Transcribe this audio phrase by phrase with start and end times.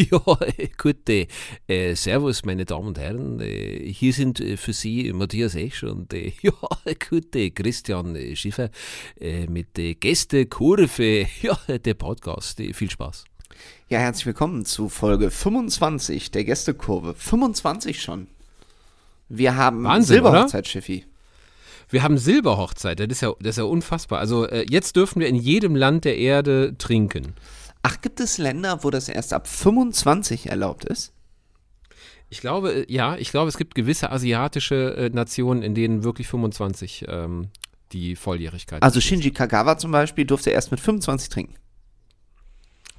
[0.10, 0.36] Ja,
[0.78, 1.26] gute.
[1.66, 3.40] Äh, servus, meine Damen und Herren.
[3.40, 6.52] Äh, hier sind äh, für Sie Matthias Esch und äh, ja,
[7.08, 8.70] gute Christian äh, Schiffer
[9.20, 11.26] äh, mit der Gästekurve.
[11.42, 12.60] Ja, der Podcast.
[12.72, 13.24] viel Spaß.
[13.88, 17.14] Ja, herzlich willkommen zu Folge 25 der Gästekurve.
[17.14, 18.28] 25 schon.
[19.28, 21.04] Wir haben Wahnsinn, Silberhochzeit, Schiffi.
[21.88, 24.18] Wir haben Silberhochzeit, das ist ja, das ist ja unfassbar.
[24.20, 27.34] Also jetzt dürfen wir in jedem Land der Erde trinken.
[27.82, 31.12] Ach, gibt es Länder, wo das erst ab 25 erlaubt ist?
[32.28, 36.28] Ich glaube, äh, ja, ich glaube, es gibt gewisse asiatische äh, Nationen, in denen wirklich
[36.28, 37.48] 25 ähm,
[37.92, 41.54] die Volljährigkeit Also Shinji Kagawa zum Beispiel durfte erst mit 25 trinken.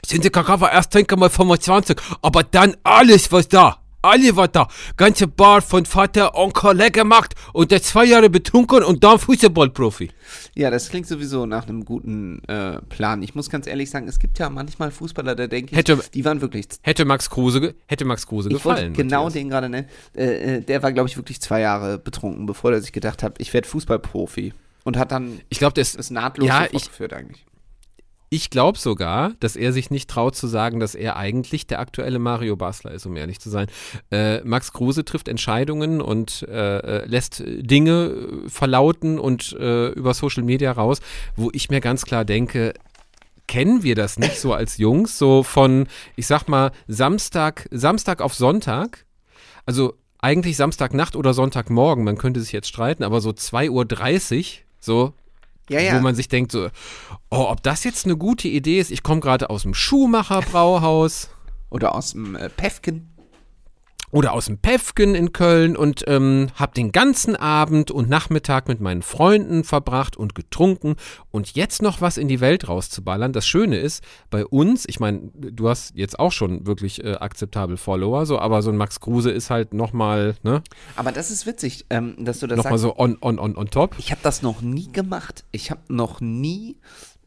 [0.05, 4.67] Shinji Kagawa erst trinken mal 25, aber dann alles, was da alle war da.
[4.97, 10.09] Ganze Bar von Vater, Onkel leer gemacht und der zwei Jahre betrunken und dann Fußballprofi.
[10.55, 13.21] Ja, das klingt sowieso nach einem guten äh, Plan.
[13.23, 16.25] Ich muss ganz ehrlich sagen, es gibt ja manchmal Fußballer, da denke ich, hätte, die
[16.25, 16.67] waren wirklich.
[16.81, 18.93] Hätte Max Kruse, hätte Max Kruse ich gefallen.
[18.93, 19.33] genau Matthias.
[19.33, 19.87] den gerade nennen.
[20.15, 23.35] Äh, äh, der war, glaube ich, wirklich zwei Jahre betrunken, bevor er sich gedacht hat,
[23.39, 24.53] ich werde Fußballprofi.
[24.83, 27.45] Und hat dann ich glaube, das ist nahtlos ja, fortgeführt eigentlich.
[28.33, 32.17] Ich glaube sogar, dass er sich nicht traut zu sagen, dass er eigentlich der aktuelle
[32.17, 33.67] Mario Basler ist, um ehrlich zu sein.
[34.09, 40.13] Äh, Max Kruse trifft Entscheidungen und äh, äh lässt Dinge äh, verlauten und äh, über
[40.13, 41.01] Social Media raus,
[41.35, 42.73] wo ich mir ganz klar denke,
[43.49, 48.33] kennen wir das nicht so als Jungs, so von, ich sag mal, Samstag, Samstag auf
[48.33, 49.05] Sonntag,
[49.65, 54.45] also eigentlich Samstagnacht oder Sonntagmorgen, man könnte sich jetzt streiten, aber so 2.30 Uhr,
[54.79, 55.13] so
[55.71, 55.95] ja, ja.
[55.97, 56.69] Wo man sich denkt, so,
[57.29, 58.91] oh, ob das jetzt eine gute Idee ist.
[58.91, 61.29] Ich komme gerade aus dem Schuhmacher-Brauhaus.
[61.69, 63.10] Oder aus dem äh, Pefken
[64.11, 68.81] oder aus dem Pefken in Köln und ähm, habe den ganzen Abend und Nachmittag mit
[68.81, 70.95] meinen Freunden verbracht und getrunken
[71.31, 73.33] und jetzt noch was in die Welt rauszuballern.
[73.33, 77.77] Das Schöne ist, bei uns, ich meine, du hast jetzt auch schon wirklich äh, akzeptabel
[77.77, 80.61] Follower, so, aber so ein Max Kruse ist halt nochmal, ne?
[80.95, 82.83] Aber das ist witzig, ähm, dass du das noch sagst.
[82.83, 83.95] Nochmal so on, on, on, on top.
[83.97, 85.45] Ich habe das noch nie gemacht.
[85.51, 86.77] Ich habe noch nie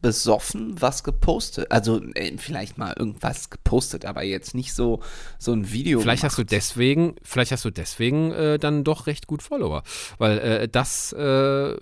[0.05, 1.71] besoffen was gepostet.
[1.71, 4.99] Also äh, vielleicht mal irgendwas gepostet, aber jetzt nicht so,
[5.39, 5.99] so ein Video.
[5.99, 6.33] Vielleicht gemacht.
[6.33, 9.81] hast du deswegen, vielleicht hast du deswegen äh, dann doch recht gut Follower.
[10.19, 11.75] Weil äh, das äh,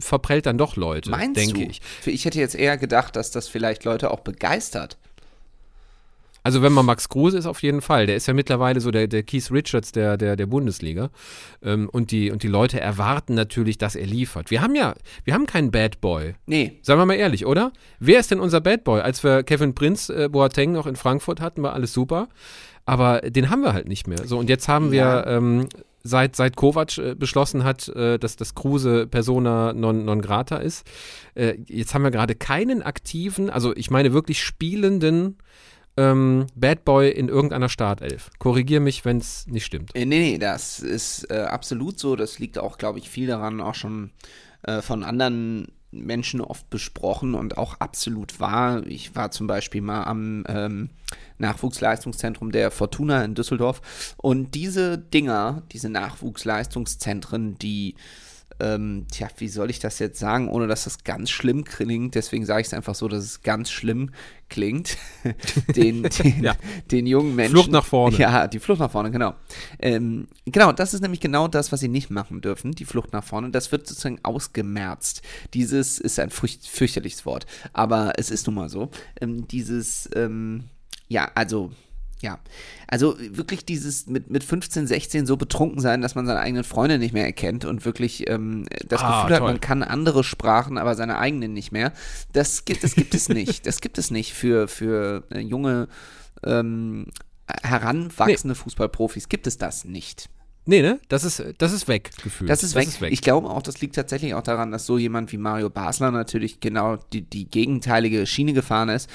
[0.00, 1.80] verprellt dann doch Leute, denke ich.
[2.04, 4.98] Ich hätte jetzt eher gedacht, dass das vielleicht Leute auch begeistert.
[6.42, 8.06] Also wenn man Max Kruse ist, auf jeden Fall.
[8.06, 11.10] Der ist ja mittlerweile so der, der Keith Richards der, der, der Bundesliga.
[11.62, 14.50] Ähm, und, die, und die Leute erwarten natürlich, dass er liefert.
[14.50, 14.94] Wir haben ja,
[15.24, 16.34] wir haben keinen Bad Boy.
[16.46, 16.78] Nee.
[16.82, 17.72] Sagen wir mal ehrlich, oder?
[17.98, 19.00] Wer ist denn unser Bad Boy?
[19.00, 22.28] Als wir Kevin Prinz äh, Boateng noch in Frankfurt hatten, war alles super.
[22.86, 24.26] Aber den haben wir halt nicht mehr.
[24.26, 25.26] So, und jetzt haben ja.
[25.26, 25.68] wir ähm,
[26.02, 30.86] seit, seit Kovac äh, beschlossen hat, äh, dass das Kruse Persona non, non grata ist.
[31.34, 35.36] Äh, jetzt haben wir gerade keinen aktiven, also ich meine wirklich spielenden
[35.98, 38.30] ähm, Bad Boy in irgendeiner Startelf.
[38.38, 39.94] Korrigier mich, wenn es nicht stimmt.
[39.94, 42.14] Äh, nee, nee, das ist äh, absolut so.
[42.14, 44.12] Das liegt auch, glaube ich, viel daran, auch schon
[44.62, 48.86] äh, von anderen Menschen oft besprochen und auch absolut wahr.
[48.86, 50.90] Ich war zum Beispiel mal am ähm,
[51.38, 57.94] Nachwuchsleistungszentrum der Fortuna in Düsseldorf und diese Dinger, diese Nachwuchsleistungszentren, die
[58.60, 62.14] ähm, tja, wie soll ich das jetzt sagen, ohne dass das ganz schlimm klingt?
[62.14, 64.10] Deswegen sage ich es einfach so, dass es ganz schlimm
[64.48, 64.96] klingt.
[65.76, 66.56] den, den, ja.
[66.90, 67.54] den jungen Menschen.
[67.54, 68.16] Flucht nach vorne.
[68.16, 69.34] Ja, die Flucht nach vorne, genau.
[69.78, 73.24] Ähm, genau, das ist nämlich genau das, was sie nicht machen dürfen, die Flucht nach
[73.24, 73.50] vorne.
[73.50, 75.22] Das wird sozusagen ausgemerzt.
[75.54, 78.90] Dieses ist ein fürcht fürchterliches Wort, aber es ist nun mal so.
[79.20, 80.64] Ähm, dieses, ähm,
[81.08, 81.70] ja, also
[82.20, 82.38] ja,
[82.88, 86.98] also wirklich dieses mit, mit 15, 16 so betrunken sein, dass man seine eigenen Freunde
[86.98, 90.96] nicht mehr erkennt und wirklich ähm, das ah, Gefühl hat, man kann andere Sprachen, aber
[90.96, 91.92] seine eigenen nicht mehr.
[92.32, 93.66] Das gibt, das gibt es nicht.
[93.66, 95.88] Das gibt es nicht für, für äh, junge,
[96.44, 97.06] ähm,
[97.62, 98.62] heranwachsende nee.
[98.62, 99.28] Fußballprofis.
[99.28, 100.28] Gibt es das nicht.
[100.66, 101.00] Nee, ne?
[101.08, 102.50] Das ist, das ist weg, gefühlt.
[102.50, 102.88] Das ist, das weg.
[102.88, 103.12] ist weg.
[103.12, 106.60] Ich glaube auch, das liegt tatsächlich auch daran, dass so jemand wie Mario Basler natürlich
[106.60, 109.08] genau die, die gegenteilige Schiene gefahren ist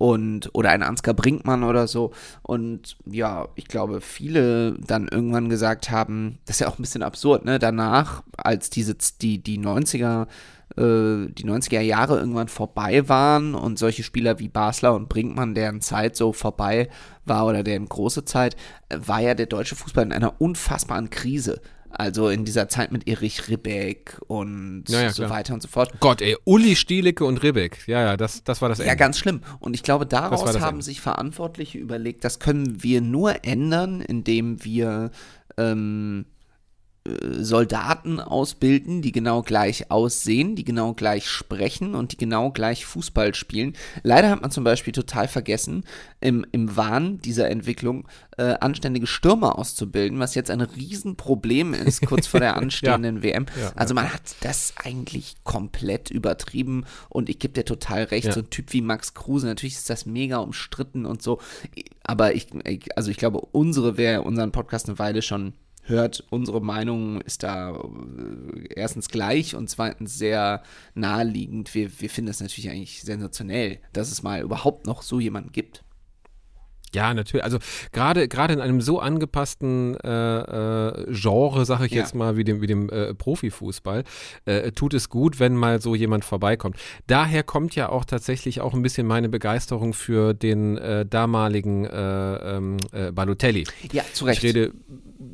[0.00, 2.12] und oder ein Ansgar Brinkmann oder so.
[2.40, 7.02] Und ja, ich glaube, viele dann irgendwann gesagt haben, das ist ja auch ein bisschen
[7.02, 7.58] absurd, ne?
[7.58, 10.26] Danach, als diese, die, die 90er
[10.76, 15.82] äh, die 90er Jahre irgendwann vorbei waren und solche Spieler wie Basler und Brinkmann, deren
[15.82, 16.88] Zeit so vorbei
[17.26, 18.56] war oder deren große Zeit,
[18.88, 21.60] äh, war ja der deutsche Fußball in einer unfassbaren Krise.
[21.90, 25.30] Also in dieser Zeit mit Erich Ribbeck und ja, ja, so klar.
[25.38, 25.92] weiter und so fort.
[26.00, 27.86] Gott, ey, Uli Stielicke und Ribbeck.
[27.86, 28.88] Ja, ja, das, das war das Ende.
[28.88, 29.40] Ja, ganz schlimm.
[29.58, 30.84] Und ich glaube, daraus haben Ende.
[30.84, 35.10] sich Verantwortliche überlegt, das können wir nur ändern, indem wir
[35.56, 36.39] ähm, äh,
[37.08, 43.34] Soldaten ausbilden, die genau gleich aussehen, die genau gleich sprechen und die genau gleich Fußball
[43.34, 43.74] spielen.
[44.02, 45.84] Leider hat man zum Beispiel total vergessen,
[46.20, 48.06] im, im Wahn dieser Entwicklung
[48.36, 53.22] äh, anständige Stürmer auszubilden, was jetzt ein Riesenproblem ist, kurz vor der anstehenden ja.
[53.22, 53.46] WM.
[53.58, 58.32] Ja, also man hat das eigentlich komplett übertrieben und ich gebe dir total recht, ja.
[58.32, 61.40] so ein Typ wie Max Kruse, natürlich ist das mega umstritten und so,
[62.02, 62.48] aber ich,
[62.94, 67.72] also ich glaube, unsere, wer unseren Podcast eine Weile schon hört, unsere Meinung ist da
[67.74, 70.62] äh, erstens gleich und zweitens sehr
[70.94, 71.74] naheliegend.
[71.74, 75.84] Wir, wir finden es natürlich eigentlich sensationell, dass es mal überhaupt noch so jemanden gibt.
[76.94, 77.44] Ja, natürlich.
[77.44, 77.58] Also
[77.92, 82.00] gerade gerade in einem so angepassten äh, äh, Genre, sage ich ja.
[82.00, 84.04] jetzt mal, wie dem, wie dem äh, Profifußball,
[84.44, 86.76] äh, tut es gut, wenn mal so jemand vorbeikommt.
[87.06, 92.56] Daher kommt ja auch tatsächlich auch ein bisschen meine Begeisterung für den äh, damaligen äh,
[92.56, 92.78] ähm,
[93.12, 93.66] Balotelli.
[93.92, 94.42] Ja, zu Recht.
[94.42, 94.72] Ich rede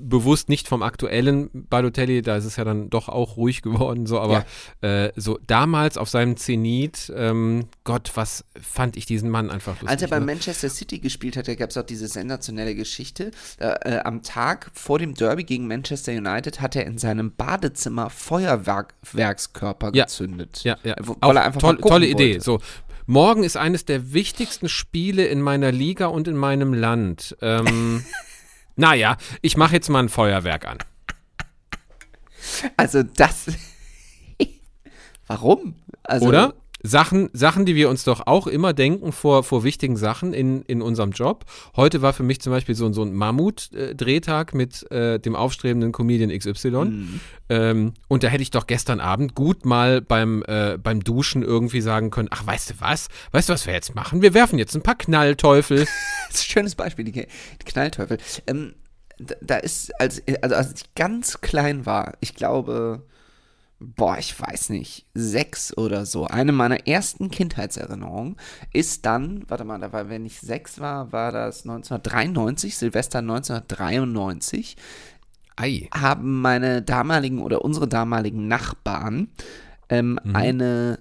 [0.09, 4.21] bewusst nicht vom aktuellen Balotelli, da ist es ja dann doch auch ruhig geworden, so,
[4.21, 4.45] aber
[4.83, 5.11] ja.
[5.17, 9.89] so damals auf seinem Zenit, ähm, Gott, was fand ich diesen Mann einfach lustig.
[9.89, 10.27] Als er bei ne?
[10.27, 13.31] Manchester City gespielt hat, da gab es auch diese sensationelle Geschichte.
[13.59, 19.93] Äh, am Tag vor dem Derby gegen Manchester United hat er in seinem Badezimmer Feuerwerkskörper
[19.95, 20.05] ja.
[20.05, 20.63] gezündet.
[20.65, 20.95] Ja, ja.
[20.99, 22.35] Weil er einfach toll, tolle Idee.
[22.35, 22.45] Wollte.
[22.45, 22.61] So,
[23.07, 27.37] morgen ist eines der wichtigsten Spiele in meiner Liga und in meinem Land.
[27.41, 28.05] Ähm,
[28.77, 30.79] naja, ich mache jetzt mal ein Feuerwerk an.
[32.77, 33.47] Also das.
[35.27, 35.75] Warum?
[36.05, 36.55] Also, Oder?
[36.87, 40.83] Sachen, Sachen, die wir uns doch auch immer denken vor, vor wichtigen Sachen in, in
[40.83, 41.45] unserem Job.
[41.75, 46.37] Heute war für mich zum Beispiel so, so ein Mammut-Drehtag mit äh, dem aufstrebenden Comedian
[46.37, 46.71] XY.
[46.71, 47.21] Mhm.
[47.49, 51.81] Ähm, und da hätte ich doch gestern Abend gut mal beim, äh, beim Duschen irgendwie
[51.81, 53.09] sagen können, ach, weißt du was?
[53.33, 54.23] Weißt du, was wir jetzt machen?
[54.23, 55.79] Wir werfen jetzt ein paar Knallteufel.
[56.29, 58.19] das ist ein schönes Beispiel, die, die Knallteufel.
[58.47, 58.75] Ähm,
[59.19, 63.03] da ist, als, also als ich ganz klein war, ich glaube
[63.79, 66.27] boah, ich weiß nicht, sechs oder so.
[66.27, 68.37] Eine meiner ersten Kindheitserinnerungen
[68.73, 74.77] ist dann, warte mal, da war, wenn ich sechs war, war das 1993, Silvester 1993.
[75.57, 75.89] Ei.
[75.93, 79.29] Haben meine damaligen oder unsere damaligen Nachbarn
[79.89, 80.37] ähm, mhm.
[80.37, 80.99] eine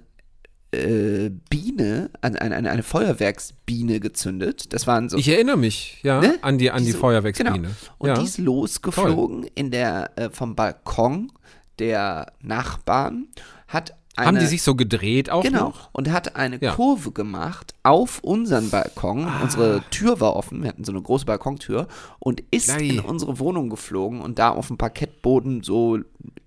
[0.72, 4.72] äh, Biene, eine, eine, eine Feuerwerksbiene gezündet.
[4.72, 5.16] Das waren so.
[5.16, 6.38] Ich erinnere mich, ja, ne?
[6.42, 7.52] an die, an die, die Feuerwerksbiene.
[7.52, 7.68] Genau.
[7.98, 8.18] Und ja.
[8.18, 9.50] die ist losgeflogen Toll.
[9.54, 11.32] in der, äh, vom Balkon
[11.78, 13.28] der Nachbarn,
[13.68, 15.66] hat eine, Haben die sich so gedreht auch Genau.
[15.66, 15.90] Noch?
[15.92, 16.72] Und hat eine ja.
[16.72, 19.26] Kurve gemacht auf unseren Balkon.
[19.26, 19.42] Ah.
[19.42, 20.62] Unsere Tür war offen.
[20.62, 21.86] Wir hatten so eine große Balkontür.
[22.18, 22.84] Und ist Nein.
[22.84, 25.98] in unsere Wohnung geflogen und da auf dem Parkettboden so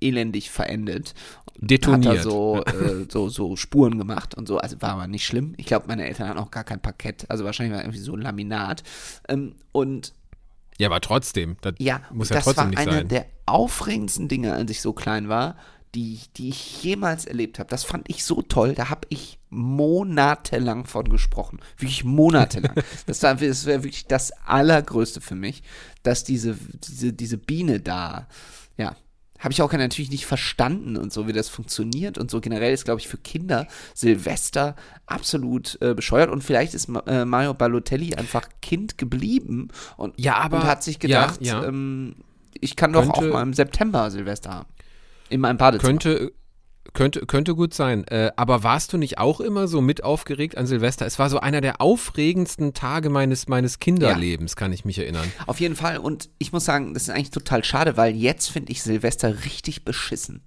[0.02, 1.14] elendig verendet.
[1.58, 2.10] Detoniert.
[2.10, 4.58] Hat er so, äh, so, so Spuren gemacht und so.
[4.58, 5.54] Also war aber nicht schlimm.
[5.58, 7.30] Ich glaube, meine Eltern hatten auch gar kein Parkett.
[7.30, 8.82] Also wahrscheinlich war irgendwie so ein Laminat.
[9.28, 10.14] Ähm, und
[10.80, 12.86] ja, aber trotzdem, das ja, muss ja das trotzdem nicht sein.
[12.88, 15.58] Das war eine der aufregendsten Dinge, als ich so klein war,
[15.94, 17.70] die, die ich jemals erlebt habe.
[17.70, 21.60] Das fand ich so toll, da habe ich monatelang von gesprochen.
[21.78, 22.76] Wirklich monatelang.
[23.08, 25.64] das war, das war wirklich das Allergrößte für mich,
[26.04, 26.56] dass diese,
[26.88, 28.28] diese, diese Biene da,
[28.78, 28.96] ja,
[29.40, 32.42] habe ich auch natürlich nicht verstanden und so, wie das funktioniert und so.
[32.42, 34.76] Generell ist, glaube ich, für Kinder Silvester
[35.06, 40.58] absolut äh, bescheuert und vielleicht ist äh, Mario Balotelli einfach Kind geblieben und, ja, aber,
[40.58, 41.68] und hat sich gedacht, ja, ja.
[41.68, 42.16] Ähm,
[42.60, 44.70] ich kann doch könnte, auch mal im September Silvester haben.
[45.30, 45.90] In meinem Badezimmer.
[45.90, 46.34] Könnte,
[46.94, 48.06] könnte, könnte gut sein.
[48.08, 51.06] Äh, aber warst du nicht auch immer so mit aufgeregt an Silvester?
[51.06, 54.56] Es war so einer der aufregendsten Tage meines, meines Kinderlebens, ja.
[54.56, 55.32] kann ich mich erinnern.
[55.46, 55.98] Auf jeden Fall.
[55.98, 59.86] Und ich muss sagen, das ist eigentlich total schade, weil jetzt finde ich Silvester richtig
[59.86, 60.42] beschissen.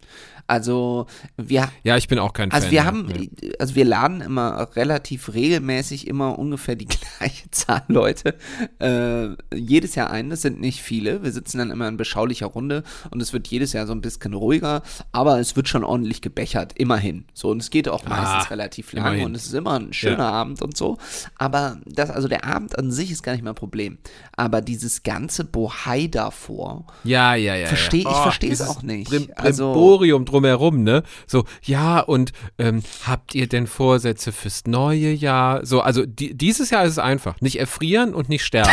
[0.52, 1.06] Also
[1.38, 2.72] wir Ja, ich bin auch kein also Fan.
[2.72, 6.84] Wir haben, also wir laden immer relativ regelmäßig immer ungefähr die
[7.18, 8.34] gleiche Zahl Leute
[8.78, 10.28] äh, jedes Jahr ein.
[10.28, 11.22] Das sind nicht viele.
[11.22, 14.34] Wir sitzen dann immer in beschaulicher Runde und es wird jedes Jahr so ein bisschen
[14.34, 17.24] ruhiger, aber es wird schon ordentlich gebechert, immerhin.
[17.32, 19.24] So, und es geht auch meistens ah, relativ lang immerhin.
[19.28, 20.32] und es ist immer ein schöner ja.
[20.32, 20.98] Abend und so.
[21.38, 23.96] Aber das, also der Abend an sich ist gar nicht mehr ein Problem.
[24.36, 28.10] Aber dieses ganze Bohai davor, ja, ja, ja, versteh, ja.
[28.10, 29.08] ich verstehe es auch nicht.
[29.08, 31.02] Brim also Brimborium drumherum, ne?
[31.26, 35.64] So, ja, und ähm, habt ihr denn Vorsätze fürs neue Jahr?
[35.64, 37.40] So, also die, dieses Jahr ist es einfach.
[37.40, 38.70] Nicht erfrieren und nicht sterben.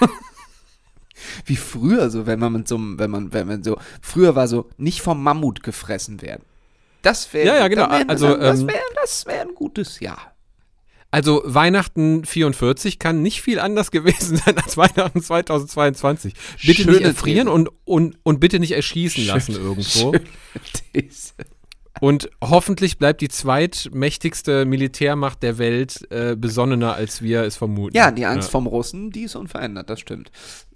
[1.44, 4.68] Wie früher, so, wenn man mit so wenn man, wenn man so, früher war so,
[4.76, 6.42] nicht vom Mammut gefressen werden.
[7.02, 7.86] Das wäre, ja, ja, genau.
[7.86, 10.34] Also, das wäre das wär ein gutes Jahr.
[11.10, 16.34] Also Weihnachten 44 kann nicht viel anders gewesen sein als Weihnachten 2022.
[16.64, 20.14] Bitte Schöne nicht erfrieren und, und, und bitte nicht erschießen Schöne, lassen irgendwo.
[22.00, 27.94] Und hoffentlich bleibt die zweitmächtigste Militärmacht der Welt äh, besonnener, als wir es vermuten.
[27.94, 28.52] Ja, die Angst ja.
[28.52, 30.30] vom Russen, die ist unverändert, das stimmt.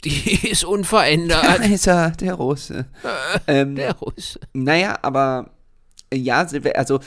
[0.04, 1.66] Die ist unverändert.
[1.70, 2.86] Ist er, der Russe.
[3.46, 4.38] ähm, der Russe.
[4.52, 5.50] Naja, aber
[6.16, 7.00] ja, also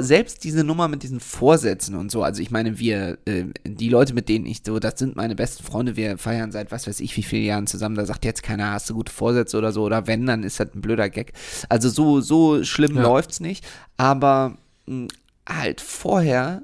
[0.00, 4.14] selbst diese Nummer mit diesen Vorsätzen und so, also ich meine, wir, äh, die Leute,
[4.14, 7.16] mit denen ich so, das sind meine besten Freunde, wir feiern seit was weiß ich
[7.16, 10.06] wie vielen Jahren zusammen, da sagt jetzt keiner, hast du gute Vorsätze oder so, oder
[10.06, 11.32] wenn, dann ist das ein blöder Gag.
[11.68, 13.02] Also so, so schlimm ja.
[13.02, 13.66] läuft's nicht,
[13.96, 15.08] aber mh, hm,
[15.48, 16.62] halt vorher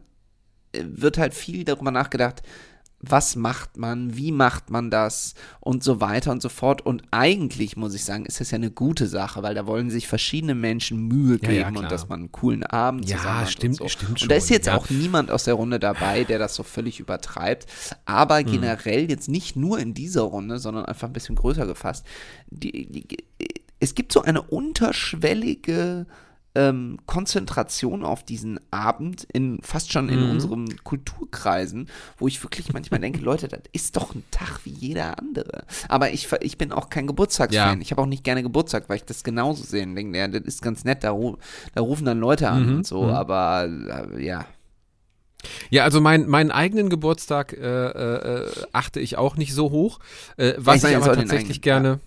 [0.72, 2.42] äh, wird halt viel darüber nachgedacht,
[3.08, 6.84] was macht man, wie macht man das und so weiter und so fort.
[6.84, 10.08] Und eigentlich muss ich sagen, ist das ja eine gute Sache, weil da wollen sich
[10.08, 13.50] verschiedene Menschen Mühe geben ja, ja, und dass man einen coolen Abend ja, zusammen hat.
[13.50, 13.88] Stimmt, und so.
[13.88, 14.26] stimmt schon.
[14.26, 17.66] Und da ist jetzt auch niemand aus der Runde dabei, der das so völlig übertreibt.
[18.04, 18.46] Aber hm.
[18.46, 22.06] generell jetzt nicht nur in dieser Runde, sondern einfach ein bisschen größer gefasst.
[22.50, 23.06] Die, die,
[23.80, 26.06] es gibt so eine unterschwellige
[26.56, 30.30] ähm, Konzentration auf diesen Abend in fast schon in mhm.
[30.30, 35.18] unseren Kulturkreisen, wo ich wirklich manchmal denke, Leute, das ist doch ein Tag wie jeder
[35.18, 35.64] andere.
[35.88, 37.78] Aber ich, ich bin auch kein Geburtstagsfan.
[37.78, 37.82] Ja.
[37.82, 40.42] Ich habe auch nicht gerne Geburtstag, weil ich das genauso sehe und denke, ja, das
[40.42, 41.14] ist ganz nett, da,
[41.74, 42.76] da rufen dann Leute an mhm.
[42.76, 43.10] und so, mhm.
[43.10, 43.68] aber
[44.14, 44.46] äh, ja.
[45.68, 50.00] Ja, also mein, meinen eigenen Geburtstag äh, äh, achte ich auch nicht so hoch.
[50.38, 51.88] Äh, was ich, ich aber tatsächlich gerne.
[51.88, 51.98] Ja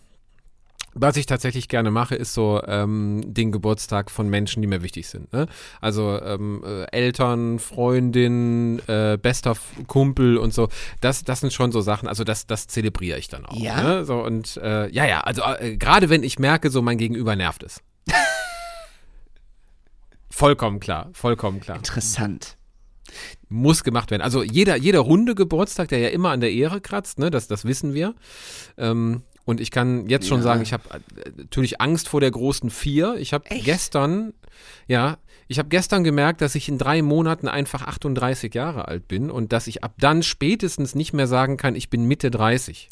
[0.93, 5.07] was ich tatsächlich gerne mache, ist so ähm, den Geburtstag von Menschen, die mir wichtig
[5.07, 5.31] sind.
[5.33, 5.47] Ne?
[5.81, 9.55] Also ähm, äh, Eltern, Freundin, äh, bester
[9.87, 10.69] Kumpel und so.
[11.01, 12.07] Das, das sind schon so Sachen.
[12.07, 13.55] Also das, das zelebriere ich dann auch.
[13.55, 13.81] Ja.
[13.81, 14.05] Ne?
[14.05, 15.21] So und äh, ja, ja.
[15.21, 17.81] Also äh, gerade wenn ich merke, so mein Gegenüber nervt es.
[20.29, 21.77] vollkommen klar, vollkommen klar.
[21.77, 22.57] Interessant
[23.49, 24.21] muss gemacht werden.
[24.21, 27.65] Also jeder, jeder runde Geburtstag, der ja immer an der Ehre kratzt, ne, das, das
[27.65, 28.13] wissen wir.
[28.77, 30.43] Ähm, und ich kann jetzt schon ja.
[30.43, 33.15] sagen, ich habe äh, natürlich Angst vor der großen Vier.
[33.17, 34.33] Ich habe gestern,
[34.87, 35.17] ja,
[35.47, 39.51] ich habe gestern gemerkt, dass ich in drei Monaten einfach 38 Jahre alt bin und
[39.51, 42.89] dass ich ab dann spätestens nicht mehr sagen kann, ich bin Mitte 30.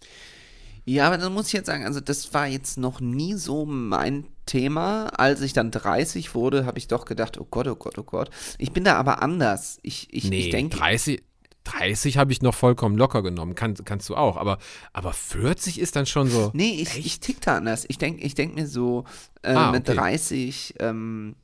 [0.85, 4.25] Ja, aber dann muss ich jetzt sagen, also das war jetzt noch nie so mein
[4.45, 5.07] Thema.
[5.07, 8.29] Als ich dann 30 wurde, habe ich doch gedacht, oh Gott, oh Gott, oh Gott.
[8.57, 9.79] Ich bin da aber anders.
[9.83, 10.77] Ich, ich, nee, ich denke.
[10.77, 11.21] 30,
[11.67, 14.57] 30 habe ich noch vollkommen locker genommen, Kann, kannst du auch, aber,
[14.93, 16.51] aber 40 ist dann schon so.
[16.53, 17.85] Nee, ich, ich tick da anders.
[17.87, 19.03] Ich denke ich denk mir so,
[19.43, 19.77] äh, ah, okay.
[19.77, 21.35] mit 30, ähm,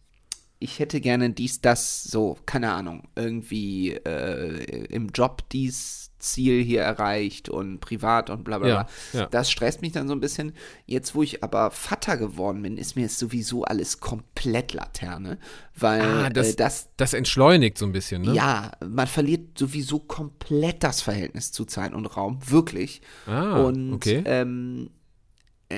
[0.63, 6.81] ich hätte gerne dies, das, so, keine Ahnung, irgendwie äh, im Job dies, Ziel hier
[6.81, 8.87] erreicht und privat und bla bla bla.
[9.11, 9.25] Ja, ja.
[9.27, 10.53] Das stresst mich dann so ein bisschen.
[10.85, 15.37] Jetzt, wo ich aber Vater geworden bin, ist mir sowieso alles komplett Laterne.
[15.75, 18.33] Weil ah, das, äh, das, das entschleunigt so ein bisschen, ne?
[18.33, 22.39] Ja, man verliert sowieso komplett das Verhältnis zu Zeit und Raum.
[22.47, 23.01] Wirklich.
[23.27, 24.23] Ah, und okay.
[24.25, 24.89] ähm,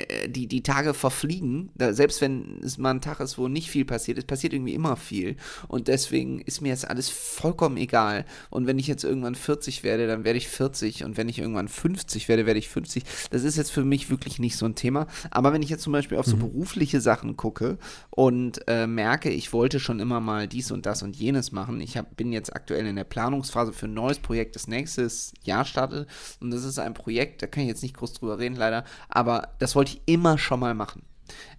[0.02, 3.70] äh, die, die Tage verfliegen, da, selbst wenn es mal ein Tag ist, wo nicht
[3.70, 5.36] viel passiert, es passiert irgendwie immer viel.
[5.68, 8.26] Und deswegen ist mir jetzt alles vollkommen egal.
[8.50, 11.04] Und wenn ich jetzt irgendwann 40 werde, dann werde ich 40.
[11.04, 13.04] Und wenn ich irgendwann 50 werde, werde ich 50.
[13.32, 15.08] Das ist jetzt für mich wirklich nicht so ein Thema.
[15.32, 16.42] Aber wenn ich jetzt zum Beispiel auf so mhm.
[16.42, 17.78] berufliche Sachen gucke
[18.10, 21.98] und äh, merke, ich wollte schon immer mal dies und das und jenes machen, ich
[21.98, 26.08] hab, bin jetzt aktuell in der Planungsphase für ein neues Projekt, das nächstes Jahr startet.
[26.40, 28.84] Und das ist ein Projekt, da kann ich jetzt nicht groß drüber reden, leider.
[29.10, 31.04] Aber das wollte wollte ich immer schon mal machen.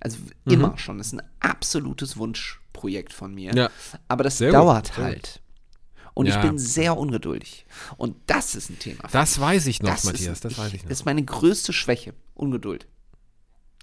[0.00, 0.52] Also mhm.
[0.52, 0.98] immer schon.
[0.98, 3.54] Das ist ein absolutes Wunschprojekt von mir.
[3.54, 3.70] Ja.
[4.08, 5.40] Aber das sehr dauert gut, halt.
[6.14, 6.36] Und ja.
[6.36, 7.66] ich bin sehr ungeduldig.
[7.98, 9.04] Und das ist ein Thema.
[9.12, 10.32] Das weiß ich noch, das Matthias.
[10.34, 10.88] Ist, das weiß ich noch.
[10.88, 12.14] Das ist meine größte Schwäche.
[12.34, 12.86] Ungeduld.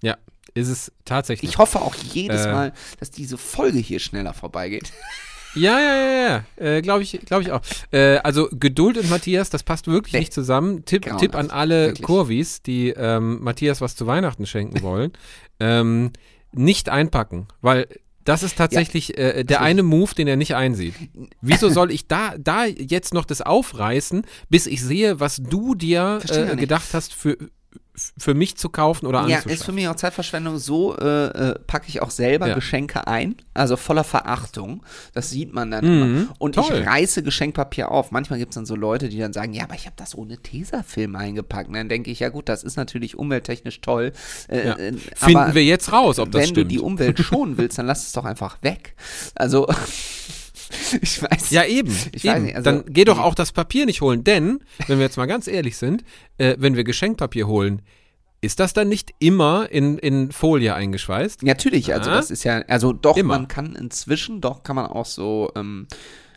[0.02, 0.18] Ja,
[0.54, 1.52] ist es tatsächlich.
[1.52, 4.92] Ich hoffe auch jedes äh, Mal, dass diese Folge hier schneller vorbeigeht.
[5.56, 6.66] Ja, ja, ja, ja.
[6.66, 7.62] Äh, Glaube ich, glaub ich auch.
[7.92, 10.20] Äh, also Geduld und Matthias, das passt wirklich nee.
[10.20, 10.86] nicht zusammen.
[10.86, 12.06] Tipp, Tipp an alle wirklich.
[12.06, 15.12] Kurvis, die ähm, Matthias was zu Weihnachten schenken wollen.
[15.60, 16.12] ähm,
[16.52, 17.88] nicht einpacken, weil
[18.26, 20.94] das ist tatsächlich ja, äh, der eine Move, den er nicht einsieht.
[21.42, 26.20] Wieso soll ich da, da jetzt noch das aufreißen, bis ich sehe, was du dir
[26.30, 27.38] äh, gedacht hast für,
[27.96, 30.58] für mich zu kaufen oder Ja, ist für mich auch Zeitverschwendung.
[30.58, 32.56] So äh, äh, packe ich auch selber ja.
[32.56, 34.84] Geschenke ein, also voller Verachtung.
[35.14, 36.34] Das sieht man dann mhm, immer.
[36.40, 36.66] Und toll.
[36.74, 38.12] ich reiße Geschenkpapier auf.
[38.12, 40.38] Manchmal gibt es dann so Leute, die dann sagen, ja, aber ich habe das ohne
[40.38, 41.68] Tesafilm eingepackt.
[41.68, 44.12] Und dann denke ich, ja gut, das ist natürlich umwelttechnisch toll.
[44.48, 44.76] Äh, ja.
[44.76, 46.58] äh, Finden wir jetzt raus, ob das stimmt.
[46.58, 48.96] Wenn du die Umwelt schonen willst, dann lass es doch einfach weg.
[49.36, 49.68] Also
[51.01, 51.51] ich weiß.
[51.51, 51.96] Ja, eben.
[52.12, 52.44] Ich eben.
[52.44, 55.25] Nicht, also, Dann geh doch auch das Papier nicht holen, denn, wenn wir jetzt mal
[55.25, 56.03] ganz ehrlich sind,
[56.38, 57.82] äh, wenn wir Geschenkpapier holen,
[58.44, 61.44] ist das dann nicht immer in, in Folie eingeschweißt?
[61.44, 63.36] Natürlich, also das ist ja, also doch, immer.
[63.36, 65.88] man kann inzwischen, doch kann man auch so, ähm,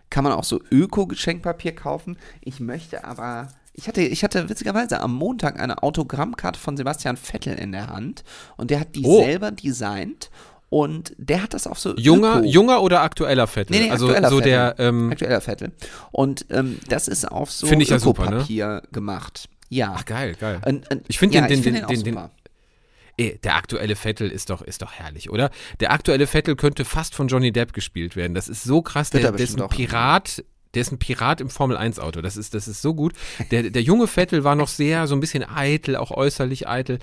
[0.08, 2.16] kann man auch so Öko-Geschenkpapier kaufen.
[2.40, 7.54] Ich möchte aber, ich hatte, ich hatte witzigerweise am Montag eine Autogrammkarte von Sebastian Vettel
[7.54, 8.22] in der Hand
[8.56, 9.24] und der hat die oh.
[9.24, 10.30] selber designt
[10.68, 11.94] Und der hat das auch so.
[11.96, 13.76] Junger, Öko- junger oder aktueller Vettel?
[13.76, 14.50] Nee, nee, also aktueller so Vettel.
[14.50, 15.72] der, ähm, aktueller Vettel.
[16.10, 18.82] Und ähm, das ist auf so ich ja super, ne?
[18.92, 19.48] Gemacht.
[19.68, 19.94] Ja.
[19.96, 20.60] ach geil, geil.
[20.64, 22.30] Und, und, Ich finde ja, den- den- den- den- super.
[23.18, 25.50] Ey, der aktuelle Vettel ist doch, ist doch herrlich, oder?
[25.80, 28.34] Der aktuelle Vettel könnte fast von Johnny Depp gespielt werden.
[28.34, 29.08] Das ist so krass.
[29.10, 29.68] Der, er der ist ein.
[29.68, 30.44] Pirat.
[30.74, 32.20] Der ist ein Pirat im Formel-1-Auto.
[32.20, 33.14] Das ist, das ist so gut.
[33.50, 36.98] Der, der junge Vettel war noch sehr, so ein bisschen eitel, auch äußerlich eitel.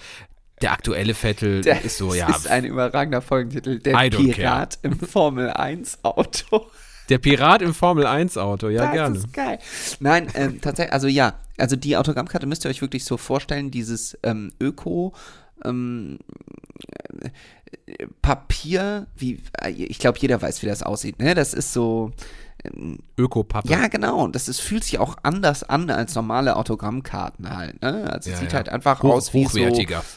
[0.63, 2.29] Der aktuelle Vettel Der- ist so, das ja.
[2.29, 3.79] ist ein überragender Folgentitel.
[3.79, 6.67] Der Pirat im Formel 1 Auto.
[7.09, 9.17] Der Pirat im Formel-1-Auto, ja, das gerne.
[9.17, 9.59] ist geil.
[9.99, 14.17] Nein, ähm, tatsächlich, also ja, also die Autogrammkarte müsst ihr euch wirklich so vorstellen, dieses
[14.23, 15.13] ähm, Öko,
[15.65, 16.19] ähm,
[17.85, 21.35] äh, Papier, wie, äh, ich glaube, jeder weiß, wie das aussieht, ne?
[21.35, 22.13] Das ist so,
[23.17, 23.67] Ökopappe.
[23.69, 28.09] ja, genau, das ist, fühlt sich auch anders an als normale Autogrammkarten halt, ne?
[28.11, 28.57] Also es Ja, sieht ja.
[28.57, 29.59] halt einfach Hoch- aus wie so,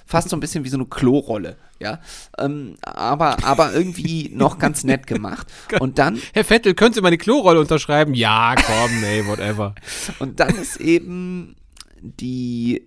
[0.07, 1.99] fast so ein bisschen wie so eine Klorolle, ja?
[2.39, 5.47] Ähm, aber, aber irgendwie noch ganz nett gemacht.
[5.81, 8.15] Und dann Herr Vettel, können Sie meine Klorolle unterschreiben?
[8.15, 9.75] Ja, komm, ey, whatever.
[10.21, 11.57] Und dann ist eben
[12.01, 12.87] die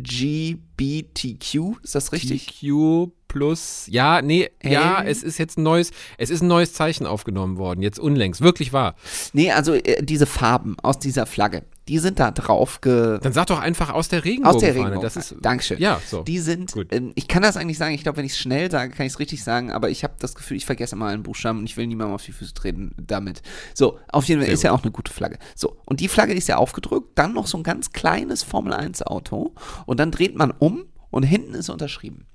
[0.00, 2.46] LGBTQ, ist das richtig?
[2.46, 5.08] TQ plus, ja, nee, ja, Ähm.
[5.08, 8.72] es ist jetzt ein neues, es ist ein neues Zeichen aufgenommen worden, jetzt unlängst, wirklich
[8.72, 8.94] wahr.
[9.32, 13.46] Nee, also äh, diese Farben aus dieser Flagge, die sind da drauf ge Dann sag
[13.48, 14.60] doch einfach aus der aus Regenbogenfahne.
[14.66, 15.02] der Regenbogen.
[15.02, 15.78] Das ist, Dankeschön.
[15.78, 16.22] ja, so.
[16.22, 16.88] Die sind, Gut.
[16.92, 19.12] ähm, ich kann das eigentlich sagen, ich glaube, wenn ich es schnell sage, kann ich
[19.12, 21.76] es richtig sagen, aber ich habe das Gefühl, ich vergesse mal einen Buchstaben und ich
[21.76, 23.42] will niemandem auf die Füße treten damit.
[23.74, 25.38] So, auf jeden Fall Sehr ist ja auch eine gute Flagge.
[25.54, 29.54] So, und die Flagge ist ja aufgedrückt, dann noch so ein ganz kleines Formel-1-Auto
[29.86, 32.26] und dann dreht man um und hinten ist unterschrieben.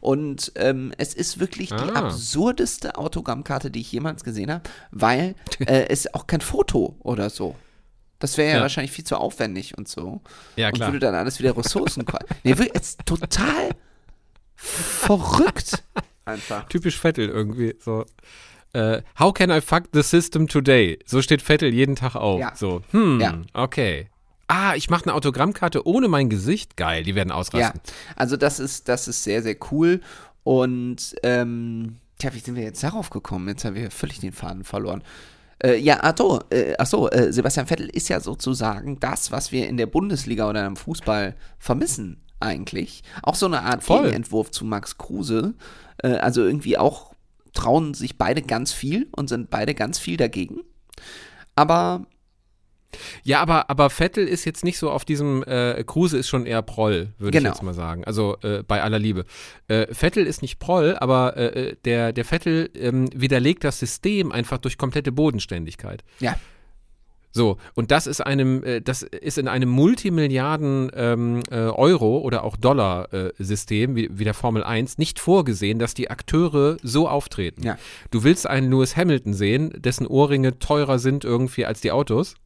[0.00, 2.06] Und ähm, es ist wirklich die Ah.
[2.06, 5.34] absurdeste Autogrammkarte, die ich jemals gesehen habe, weil
[5.66, 7.56] äh, es auch kein Foto oder so.
[8.18, 8.62] Das wäre ja, Ja.
[8.62, 10.20] wahrscheinlich viel zu aufwendig und so.
[10.56, 10.88] Ja, und klar.
[10.92, 12.04] würde dann alles wieder Ressourcen.
[12.44, 13.70] Nee, wirklich, ist total
[14.56, 15.82] verrückt.
[16.24, 16.66] Einfach.
[16.68, 18.04] Typisch Vettel irgendwie, so.
[18.72, 20.98] Äh, how can I fuck the system today?
[21.06, 22.40] So steht Vettel jeden Tag auf.
[22.40, 22.52] Ja.
[22.54, 23.40] So, hm, Ja.
[23.54, 24.08] okay.
[24.48, 26.76] Ah, ich mache eine Autogrammkarte ohne mein Gesicht.
[26.76, 27.80] Geil, die werden Ja, ausrasten.
[28.16, 30.00] also das ist, das ist sehr, sehr cool.
[30.44, 33.48] Und, ähm, tja, wie sind wir jetzt darauf gekommen?
[33.48, 35.02] Jetzt haben wir völlig den Faden verloren.
[35.62, 39.52] Äh, ja, ach so, äh, ach so äh, Sebastian Vettel ist ja sozusagen das, was
[39.52, 43.02] wir in der Bundesliga oder im Fußball vermissen eigentlich.
[43.22, 44.04] Auch so eine Art Voll.
[44.04, 45.54] Gegenentwurf zu Max Kruse.
[46.02, 47.14] Äh, also irgendwie auch
[47.54, 50.60] trauen sich beide ganz viel und sind beide ganz viel dagegen.
[51.54, 52.06] Aber
[53.24, 56.62] Ja, aber, aber Vettel ist jetzt nicht so auf diesem, äh, Kruse ist schon eher
[56.62, 57.50] Proll, würde Genau.
[57.50, 58.04] ich jetzt mal sagen.
[58.04, 59.24] Also äh, bei aller Liebe.
[59.68, 64.32] Äh, Vettel ist nicht Proll, aber äh, äh, der, der Vettel ähm, widerlegt das System
[64.32, 66.04] einfach durch komplette Bodenständigkeit.
[66.20, 66.36] ja,
[67.32, 72.44] So, und das ist einem, äh, das ist in einem Multimilliarden ähm, äh, Euro oder
[72.44, 77.62] auch Dollar äh, wie, wie der Formel 1 nicht vorgesehen, dass die Akteure so auftreten.
[77.62, 77.76] Ja.
[78.10, 82.36] Du willst einen Lewis Hamilton sehen, dessen Ohrringe teurer sind irgendwie als die Autos.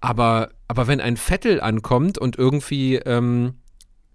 [0.00, 3.54] Aber, aber wenn ein Vettel ankommt und irgendwie, ähm,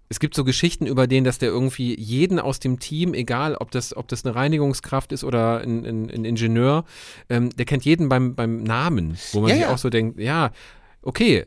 [0.08, 3.70] es gibt so Geschichten über den, dass der irgendwie jeden aus dem Team, egal ob
[3.70, 6.84] das, ob das eine Reinigungskraft ist oder ein, ein, ein Ingenieur,
[7.28, 9.72] ähm, der kennt jeden beim, beim Namen, wo man Ja, sich ja.
[9.72, 10.50] auch so denkt, ja,
[11.02, 11.46] okay,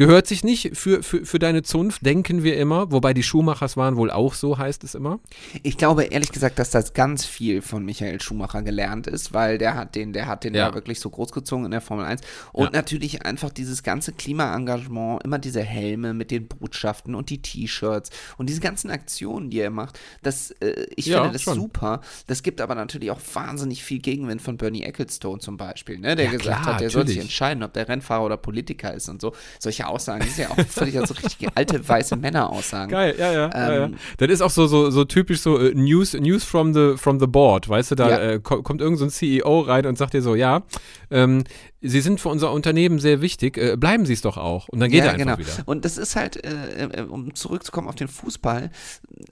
[0.00, 3.96] gehört sich nicht für, für, für deine Zunft, denken wir immer, wobei die Schumachers waren
[3.96, 5.20] wohl auch so, heißt es immer.
[5.62, 9.74] Ich glaube ehrlich gesagt, dass das ganz viel von Michael Schumacher gelernt ist, weil der
[9.74, 10.70] hat den, der hat den Ja.
[10.70, 12.22] da wirklich so großgezogen in der Formel 1.
[12.54, 12.70] Und Ja.
[12.72, 18.08] natürlich einfach dieses ganze Klimaengagement, immer diese Helme mit den Botschaften und die T-Shirts
[18.38, 21.56] und diese ganzen Aktionen, die er macht, das, äh, ich Ja, finde das schon.
[21.56, 22.00] super.
[22.26, 26.24] Das gibt aber natürlich auch wahnsinnig viel Gegenwind von Bernie Ecclestone zum Beispiel, ne, der
[26.24, 27.32] Ja, gesagt klar, hat, der soll sich natürlich.
[27.32, 29.34] entscheiden, ob der Rennfahrer oder Politiker ist und so.
[29.58, 32.90] Solche Aussagen, das ist ja auch völlig also richtige alte weiße Männer-Aussagen.
[32.90, 33.50] Geil, ja, ja.
[33.52, 33.84] ja, ja.
[33.86, 37.18] Ähm, Das ist auch so, so, so typisch so äh, News, News from the, from
[37.20, 38.18] the board, weißt du, da Ja.
[38.18, 40.62] äh, ko kommt irgend so ein CEO rein und sagt dir so, ja,
[41.10, 41.44] ähm,
[41.82, 44.68] Sie sind für unser Unternehmen sehr wichtig, äh, bleiben Sie es doch auch.
[44.68, 45.48] Und dann geht er einfach wieder.
[45.64, 48.70] Und das ist halt, äh, äh, um zurückzukommen auf den Fußball,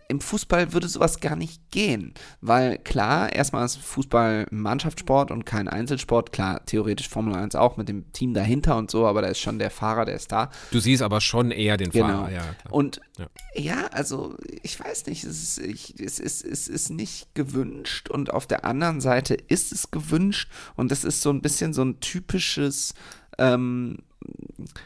[0.09, 2.15] im Fußball würde sowas gar nicht gehen.
[2.41, 6.33] Weil klar, erstmal ist Fußball Mannschaftssport und kein Einzelsport.
[6.33, 9.59] Klar, theoretisch Formel 1 auch mit dem Team dahinter und so, aber da ist schon
[9.59, 10.51] der Fahrer, der ist da.
[10.71, 12.07] Du siehst aber schon eher den Genau.
[12.07, 12.41] Fahrer, ja.
[12.41, 12.73] Klar.
[12.73, 13.27] Und Ja.
[13.55, 13.87] ja.
[13.93, 18.47] also ich weiß nicht, es ist, ich, es, ist, es ist nicht gewünscht und auf
[18.47, 22.01] der anderen Seite ist es gewünscht und das ist so ein bisschen so ein
[22.39, 22.95] typisches
[23.39, 23.99] ähm,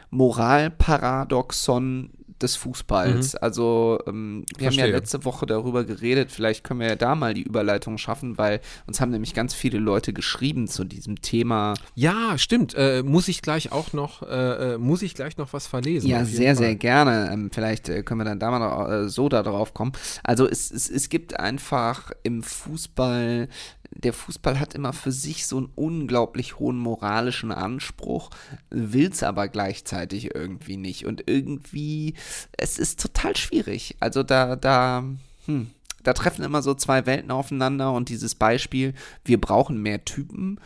[0.09, 2.09] Moralparadoxon
[2.41, 3.33] des Fußballs.
[3.33, 3.39] Mhm.
[3.41, 4.83] Also ähm, wir Verstehe.
[4.83, 8.37] haben ja letzte Woche darüber geredet, vielleicht können wir ja da mal die Überleitung schaffen,
[8.37, 11.75] weil uns haben nämlich ganz viele Leute geschrieben zu diesem Thema.
[11.95, 12.73] Ja, stimmt.
[12.75, 16.09] Äh, muss ich gleich auch noch, äh, äh muss ich gleich noch was verlesen?
[16.09, 16.65] Ja, sehr, Fall.
[16.65, 17.29] sehr gerne.
[17.31, 19.93] Ähm, vielleicht äh, können wir dann da mal äh, so da drauf kommen.
[20.23, 23.47] Also es, es, es gibt einfach im Fußball
[23.95, 28.29] der Fußball hat immer für sich so einen unglaublich hohen moralischen Anspruch,
[28.69, 31.05] will es aber gleichzeitig irgendwie nicht.
[31.05, 32.15] Und irgendwie,
[32.57, 33.95] es ist total schwierig.
[33.99, 35.03] Also da, da,
[35.45, 35.69] hm,
[36.03, 38.93] da treffen immer so zwei Welten aufeinander und dieses Beispiel,
[39.25, 40.59] wir brauchen mehr Typen,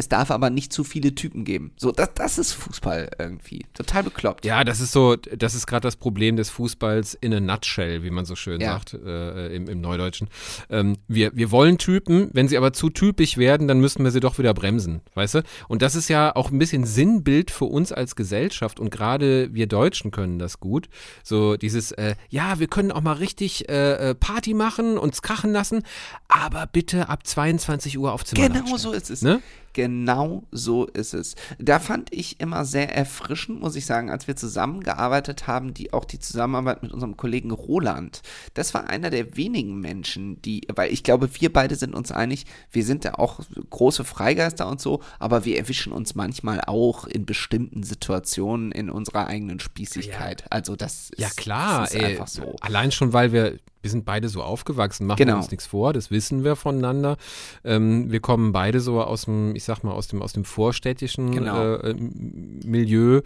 [0.00, 1.72] es darf aber nicht zu viele Typen geben.
[1.76, 3.66] So, das, das ist Fußball irgendwie.
[3.74, 4.46] Total bekloppt.
[4.46, 8.10] Ja, das ist so, das ist gerade das Problem des Fußballs in a nutshell, wie
[8.10, 8.72] man so schön ja.
[8.72, 10.28] sagt äh, im, im, Neudeutschen.
[10.70, 14.20] Ähm, wir, wir wollen Typen, wenn sie aber zu typisch werden, dann müssen wir sie
[14.20, 15.42] doch wieder bremsen, weißt du?
[15.68, 19.66] Und das ist ja auch ein bisschen Sinnbild für uns als Gesellschaft und gerade wir
[19.66, 20.88] Deutschen können das gut.
[21.22, 25.52] So dieses, äh, ja, wir können auch mal richtig äh, äh Party machen, uns krachen
[25.52, 25.82] lassen,
[26.28, 29.20] aber bitte ab 22 Uhr auf Zimmer Genau so ist es.
[29.20, 29.42] Ne?
[29.72, 31.36] Genau so ist es.
[31.58, 36.04] Da fand ich immer sehr erfrischend, muss ich sagen, als wir zusammengearbeitet haben, die auch
[36.04, 38.22] die Zusammenarbeit mit unserem Kollegen Roland.
[38.54, 42.46] Das war einer der wenigen Menschen, die, weil ich glaube, wir beide sind uns einig,
[42.72, 47.24] wir sind ja auch große Freigeister und so, aber wir erwischen uns manchmal auch in
[47.24, 50.40] bestimmten Situationen in unserer eigenen Spießigkeit.
[50.42, 50.46] Ja.
[50.50, 52.56] Also das ist, ja, klar, das ist ey, einfach so.
[52.60, 55.36] Allein schon, weil wir wir sind beide so aufgewachsen, machen genau.
[55.36, 57.16] uns nichts vor, das wissen wir voneinander.
[57.64, 61.32] Ähm, wir kommen beide so aus dem, ich sag mal, aus dem, aus dem vorstädtischen
[61.32, 61.76] genau.
[61.76, 63.22] äh, Milieu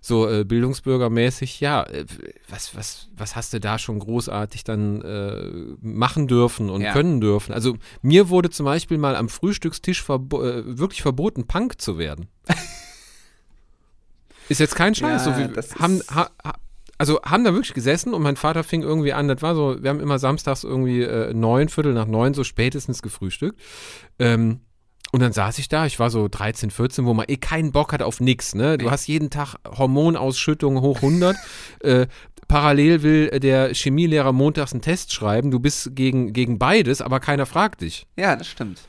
[0.00, 2.06] so äh, bildungsbürgermäßig, ja, äh,
[2.48, 6.92] was, was, was hast du da schon großartig dann äh, machen dürfen und ja.
[6.92, 7.52] können dürfen?
[7.52, 12.28] Also mir wurde zum Beispiel mal am Frühstückstisch verbo äh, wirklich verboten, Punk zu werden.
[14.48, 15.26] ist jetzt kein Scheiß.
[15.26, 16.30] Ja, so, wir haben, ha,
[16.98, 19.88] also haben da wirklich gesessen und mein Vater fing irgendwie an, das war so, wir
[19.88, 23.58] haben immer samstags irgendwie äh, neun, Viertel nach neun so spätestens gefrühstückt.
[24.18, 24.60] Ähm,
[25.10, 27.92] und dann saß ich da, ich war so 13, 14, wo man eh keinen Bock
[27.92, 28.76] hat auf nix, ne?
[28.76, 31.34] Du hast jeden Tag Hormonausschüttung hoch 100.
[31.80, 32.06] äh,
[32.46, 35.50] parallel will der Chemielehrer montags einen Test schreiben.
[35.50, 38.06] Du bist gegen, gegen beides, aber keiner fragt dich.
[38.18, 38.80] Ja, das stimmt.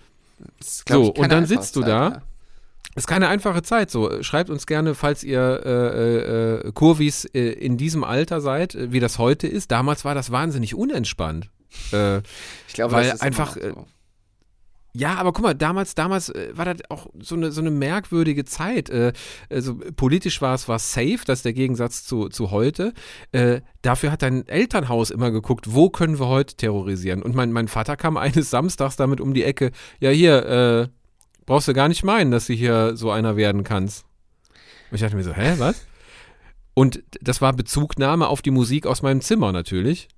[0.58, 2.10] Das so, und dann sitzt du da.
[2.10, 2.22] Ja.
[2.96, 3.92] Ist keine einfache Zeit.
[3.92, 8.92] So, schreibt uns gerne, falls ihr äh, äh, Kurvis äh, in diesem Alter seid, äh,
[8.92, 9.72] wie das heute ist.
[9.72, 11.50] Damals war das wahnsinnig unentspannt.
[11.94, 12.18] Äh,
[12.68, 13.56] ich glaube, weil einfach.
[13.58, 13.86] Äh, so.
[14.92, 18.92] Ja, aber guck mal, damals, damals war das auch so eine, so eine merkwürdige Zeit.
[19.48, 22.96] also politisch war es war safe, das ist der Gegensatz zu, zu heute.
[23.84, 27.22] dafür hat dein Elternhaus immer geguckt, wo können wir heute terrorisieren.
[27.22, 30.90] Und mein, mein Vater kam eines Samstags damit um die Ecke, ja hier,
[31.50, 34.06] brauchst du gar nicht meinen, dass du hier so einer werden kannst.
[34.92, 35.84] Und ich dachte mir so, hä, was?
[36.76, 40.10] Und das war Bezugnahme auf die Musik aus meinem Zimmer natürlich.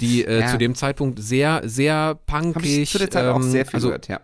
[0.00, 0.48] Die äh, ja.
[0.48, 2.56] zu dem Zeitpunkt sehr, sehr punkig.
[2.56, 4.20] Hab ich zu der Zeit ähm, auch sehr viel also, gehört, ja.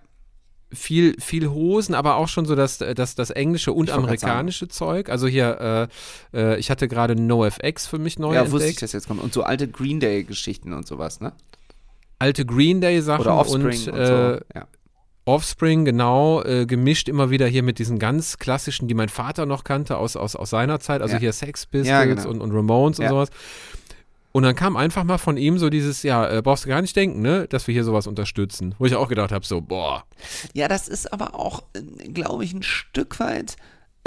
[0.72, 5.11] Viel, viel Hosen, aber auch schon so das, das, das englische und amerikanische Zeug.
[5.11, 5.88] Also hier,
[6.35, 8.48] äh, äh, ich hatte gerade NoFX für mich neu ja, entdeckt.
[8.48, 9.22] Ja, wusste ich, dass jetzt kommt.
[9.22, 11.33] Und so alte Green Day-Geschichten und sowas, ne?
[12.18, 14.12] Alte Green Day-Sachen Oder Offspring und, und so.
[14.12, 14.66] Äh, ja.
[15.29, 19.62] Offspring, genau, äh, gemischt immer wieder hier mit diesen ganz klassischen, die mein Vater noch
[19.62, 21.21] kannte aus, aus, aus seiner Zeit, also ja.
[21.21, 22.29] hier Sex Pistols ja, genau.
[22.31, 23.29] und, und Ramones und sowas.
[24.33, 26.97] Und dann kam einfach mal von ihm so dieses, ja, äh, brauchst du gar nicht
[26.97, 28.75] denken, ne, dass wir hier sowas unterstützen.
[28.79, 30.05] Wo ich auch gedacht habe, so, boah.
[30.55, 33.57] Ja, das ist aber auch, äh, glaube ich, ein Stück weit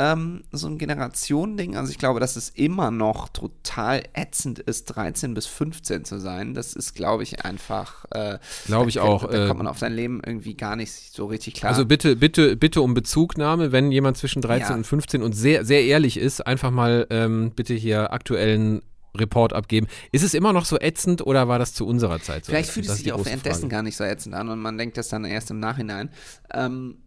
[0.02, 1.76] ähm, so ein Generationending.
[1.76, 6.56] Also ich glaube, dass es immer noch total ätzend ist, 13 bis 15 zu sein.
[6.56, 8.06] Das ist, glaube ich, einfach.
[8.10, 9.30] Äh, glaube ich auch.
[9.30, 11.72] Da kommt man auf sein Leben irgendwie gar nicht so richtig klar.
[11.72, 14.76] Also bitte, bitte, bitte um Bezugnahme, wenn jemand zwischen 13 ja.
[14.76, 18.82] und 15 und sehr, sehr ehrlich ist, einfach mal ähm, bitte hier aktuellen
[19.16, 19.88] Report abgeben.
[20.12, 22.52] Ist es immer noch so ätzend oder war das zu unserer Zeit so?
[22.52, 25.10] Vielleicht fühlt es sich auch währenddessen gar nicht so ätzend an und man denkt das
[25.10, 26.10] dann erst im Nachhinein.
[26.54, 26.98] Ähm,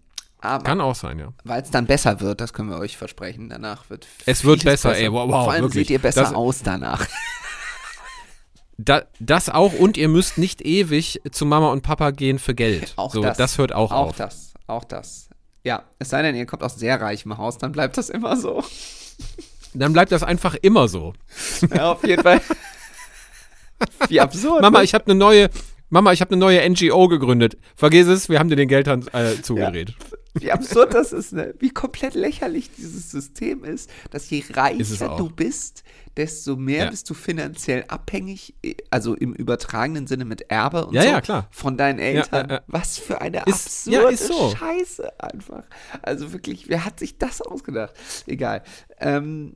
[0.44, 1.28] aber Kann auch sein, ja.
[1.44, 3.48] Weil es dann besser wird, das können wir euch versprechen.
[3.48, 5.88] Danach wird Es wird besser, besser, ey, wow, wow Vor allem wirklich.
[5.88, 7.06] seht ihr besser das, aus danach.
[8.76, 12.92] Da, das auch und ihr müsst nicht ewig zu Mama und Papa gehen für Geld.
[12.96, 14.10] Auch so, das, das hört auch, auch auf.
[14.10, 15.28] Auch das, auch das.
[15.62, 18.64] Ja, es sei denn, ihr kommt aus sehr reichem Haus, dann bleibt das immer so.
[19.76, 21.14] Dann bleibt das einfach immer so.
[21.74, 22.40] Ja, auf jeden Fall.
[24.08, 24.62] Wie absurd.
[24.62, 24.84] Mama, ne?
[24.84, 25.50] ich habe eine neue,
[25.94, 27.56] Mama, ich habe eine neue NGO gegründet.
[27.76, 29.94] Vergiss es, wir haben dir den Geldhand äh, zugeredet.
[29.96, 31.54] Ja wie absurd das ist, ne?
[31.60, 35.84] wie komplett lächerlich dieses System ist, dass je reicher du bist,
[36.16, 36.90] desto mehr ja.
[36.90, 38.54] bist du finanziell abhängig,
[38.90, 41.46] also im übertragenen Sinne mit Erbe und ja, so ja, klar.
[41.52, 42.50] von deinen Eltern.
[42.50, 44.56] Ja, Was für eine ist, absurde so.
[44.56, 45.62] Scheiße einfach.
[46.02, 47.94] Also wirklich, wer hat sich das ausgedacht?
[48.26, 48.64] Egal.
[48.98, 49.54] Ähm,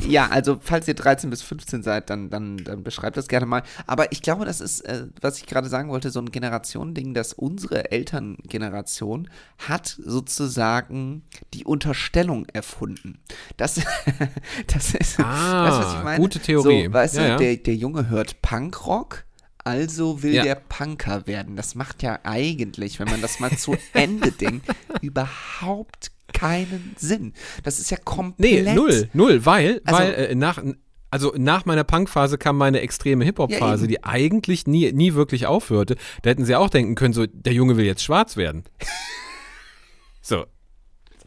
[0.00, 3.62] ja, also falls ihr 13 bis 15 seid, dann, dann, dann beschreibt das gerne mal.
[3.86, 7.32] Aber ich glaube, das ist, äh, was ich gerade sagen wollte, so ein Generationending, dass
[7.34, 9.28] unsere Elterngeneration
[9.58, 11.22] hat sozusagen
[11.54, 13.18] die Unterstellung erfunden.
[13.56, 13.80] Das,
[14.66, 16.18] das ist Ah, das, was ich meine.
[16.20, 16.84] gute Theorie.
[16.86, 17.36] So, weißt Ja, du, ja.
[17.36, 19.24] Der, der Junge hört Punkrock.
[19.64, 20.42] Also will Ja.
[20.42, 21.54] der Punker werden.
[21.54, 24.66] Das macht ja eigentlich, wenn man das mal zu Ende denkt,
[25.02, 27.32] überhaupt keinen Sinn.
[27.62, 28.64] Das ist ja komplett.
[28.64, 30.62] Nee, null, null, weil, Also- weil äh, nach,
[31.10, 33.90] also nach meiner Punkphase kam meine extreme Ja, Hip-Hop-Phase, eben.
[33.90, 35.96] die eigentlich nie, nie wirklich aufhörte.
[36.22, 38.64] Da hätten sie auch denken können, so, der Junge will jetzt schwarz werden.
[40.22, 40.44] so,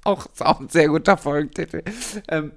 [0.06, 1.82] Auch, ist auch ein sehr guter Folgentitel.
[2.28, 2.52] Ähm,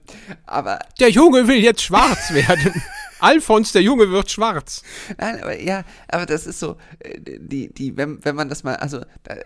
[0.45, 2.75] aber, der Junge will jetzt schwarz werden.
[3.21, 4.83] Alfons, der Junge wird schwarz.
[5.19, 8.77] nein, aber ja, aber das ist so, äh, die, die, wenn, wenn man das mal,
[8.77, 9.01] also,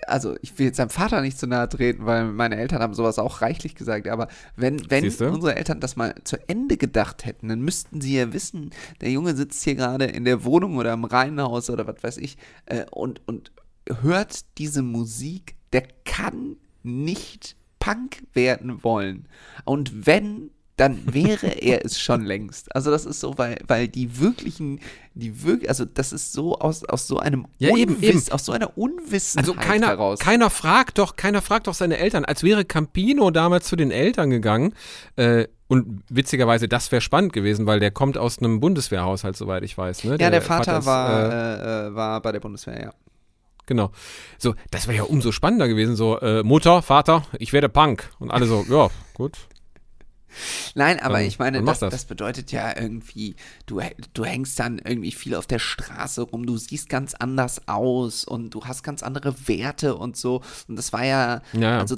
[0.08, 3.20] also ich will jetzt seinem Vater nicht zu nahe treten, weil meine Eltern haben sowas
[3.20, 5.30] auch reichlich gesagt, aber wenn, wenn Siehste?
[5.30, 9.36] unsere Eltern das mal zu Ende gedacht hätten, dann müssten sie ja wissen, der Junge
[9.36, 12.36] sitzt hier gerade in der Wohnung oder im Reihenhaus oder was weiß ich
[12.66, 13.52] äh, und, und
[14.02, 19.26] hört diese Musik, der kann nicht Punk werden wollen.
[19.64, 22.74] Und wenn, dann wäre er es schon längst.
[22.76, 24.78] Also das ist so, weil, weil die wirklichen,
[25.14, 28.22] die wirklich, also das ist so aus, aus so einem Ja, eben, eben.
[28.30, 30.20] aus so einer Unwissenheit Also keiner, heraus.
[30.20, 34.30] keiner fragt doch, keiner fragt doch seine Eltern, als wäre Campino damals zu den Eltern
[34.30, 34.74] gegangen.
[35.16, 39.76] Äh, und witzigerweise, das wäre spannend gewesen, weil der kommt aus einem Bundeswehrhaushalt, soweit ich
[39.76, 40.04] weiß.
[40.04, 40.18] Ne?
[40.20, 42.92] ja, der Vater, ist, war, äh, äh, äh, war bei der Bundeswehr, ja.
[43.72, 43.90] Genau.
[44.36, 45.96] So, das wäre ja umso spannender gewesen.
[45.96, 48.10] So, äh, Mutter, Vater, ich werde Punk.
[48.18, 49.38] Und alle so, ja, gut.
[50.74, 51.90] Nein, aber Dann- ich meine, das, das.
[51.90, 53.80] das bedeutet ja irgendwie, du,
[54.12, 58.50] du hängst dann irgendwie viel auf der Straße rum, du siehst ganz anders aus und
[58.50, 60.42] du hast ganz andere Werte und so.
[60.68, 61.96] Und das war ja, Ja, also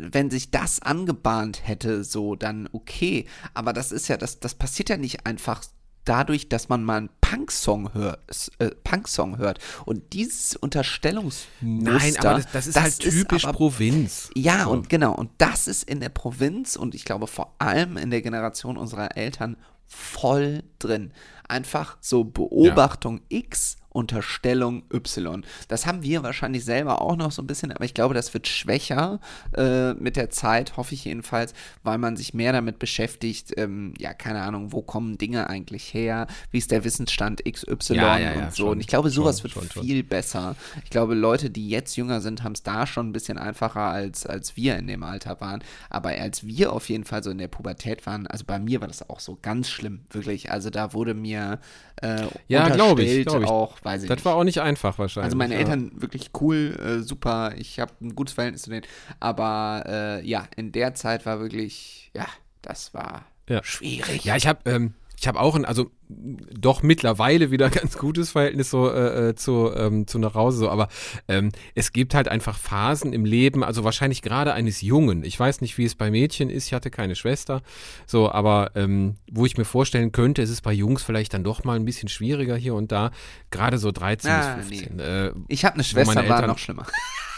[0.00, 3.26] wenn sich das angebahnt hätte, so, dann okay.
[3.54, 5.62] Aber das ist ja, das, das passiert ja nicht einfach
[6.06, 8.20] dadurch, dass man mal einen Punk-Song hört,
[8.58, 9.58] äh, Punk-Song hört.
[9.84, 14.30] Und dieses Unterstellungsmuster, Nein, aber das, das ist halt typisch aber Provinz.
[14.34, 14.70] ja, So.
[14.70, 18.22] und genau, und das ist in der Provinz und ich glaube vor allem in der
[18.22, 21.12] Generation unserer Eltern voll drin.
[21.48, 25.42] Einfach so Beobachtung X, Unterstellung Y.
[25.68, 28.46] Das haben wir wahrscheinlich selber auch noch so ein bisschen, aber ich glaube, das wird
[28.46, 29.20] schwächer
[29.56, 34.12] äh, mit der Zeit, hoffe ich jedenfalls, weil man sich mehr damit beschäftigt, ähm, ja,
[34.12, 38.44] keine Ahnung, wo kommen Dinge eigentlich her, wie ist der Wissensstand XY Ja, ja, ja,
[38.44, 38.64] und so.
[38.64, 40.56] schon, und ich glaube, sowas schon, wird schon, viel besser.
[40.84, 44.26] Ich glaube, Leute, die jetzt jünger sind, haben es da schon ein bisschen einfacher, als,
[44.26, 45.62] als wir in dem Alter waren.
[45.88, 48.88] Aber als wir auf jeden Fall so in der Pubertät waren, also bei mir war
[48.88, 50.50] das auch so ganz schlimm, wirklich.
[50.50, 51.60] Also da wurde mir
[52.02, 53.48] äh, Ja, glaub ich, unterstellt glaub ich.
[53.48, 54.24] auch, weiß ich Das nicht.
[54.26, 55.24] war auch nicht einfach wahrscheinlich.
[55.26, 55.54] Also meine.
[55.54, 57.54] Eltern wirklich cool, äh, super.
[57.56, 58.84] Ich habe ein gutes Verhältnis zu denen.
[59.20, 62.26] Aber äh, ja, in der Zeit war wirklich, ja,
[62.62, 63.62] das war Ja.
[63.64, 64.24] schwierig.
[64.24, 68.70] Ja, ich habe ähm, ich habe auch ein, also doch mittlerweile wieder ganz gutes Verhältnis
[68.70, 70.88] so äh, äh, zu, ähm, zu nach Hause, so, aber
[71.26, 75.24] ähm, es gibt halt einfach Phasen im Leben, also wahrscheinlich gerade eines Jungen.
[75.24, 77.62] Ich weiß nicht, wie es bei Mädchen ist, ich hatte keine Schwester,
[78.06, 81.64] so, aber ähm, wo ich mir vorstellen könnte, es ist bei Jungs vielleicht dann doch
[81.64, 83.10] mal ein bisschen schwieriger hier und da,
[83.50, 84.98] gerade so 13 Ah, bis 15.
[85.00, 86.86] Äh, Ich habe eine Schwester, meine war Eltern- noch schlimmer.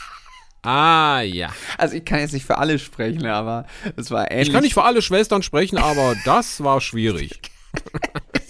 [0.62, 1.50] ah, ja.
[1.78, 4.48] Also ich kann jetzt nicht für alle sprechen, aber es war ähnlich.
[4.48, 7.40] Ich kann nicht für alle Schwestern sprechen, aber das war schwierig.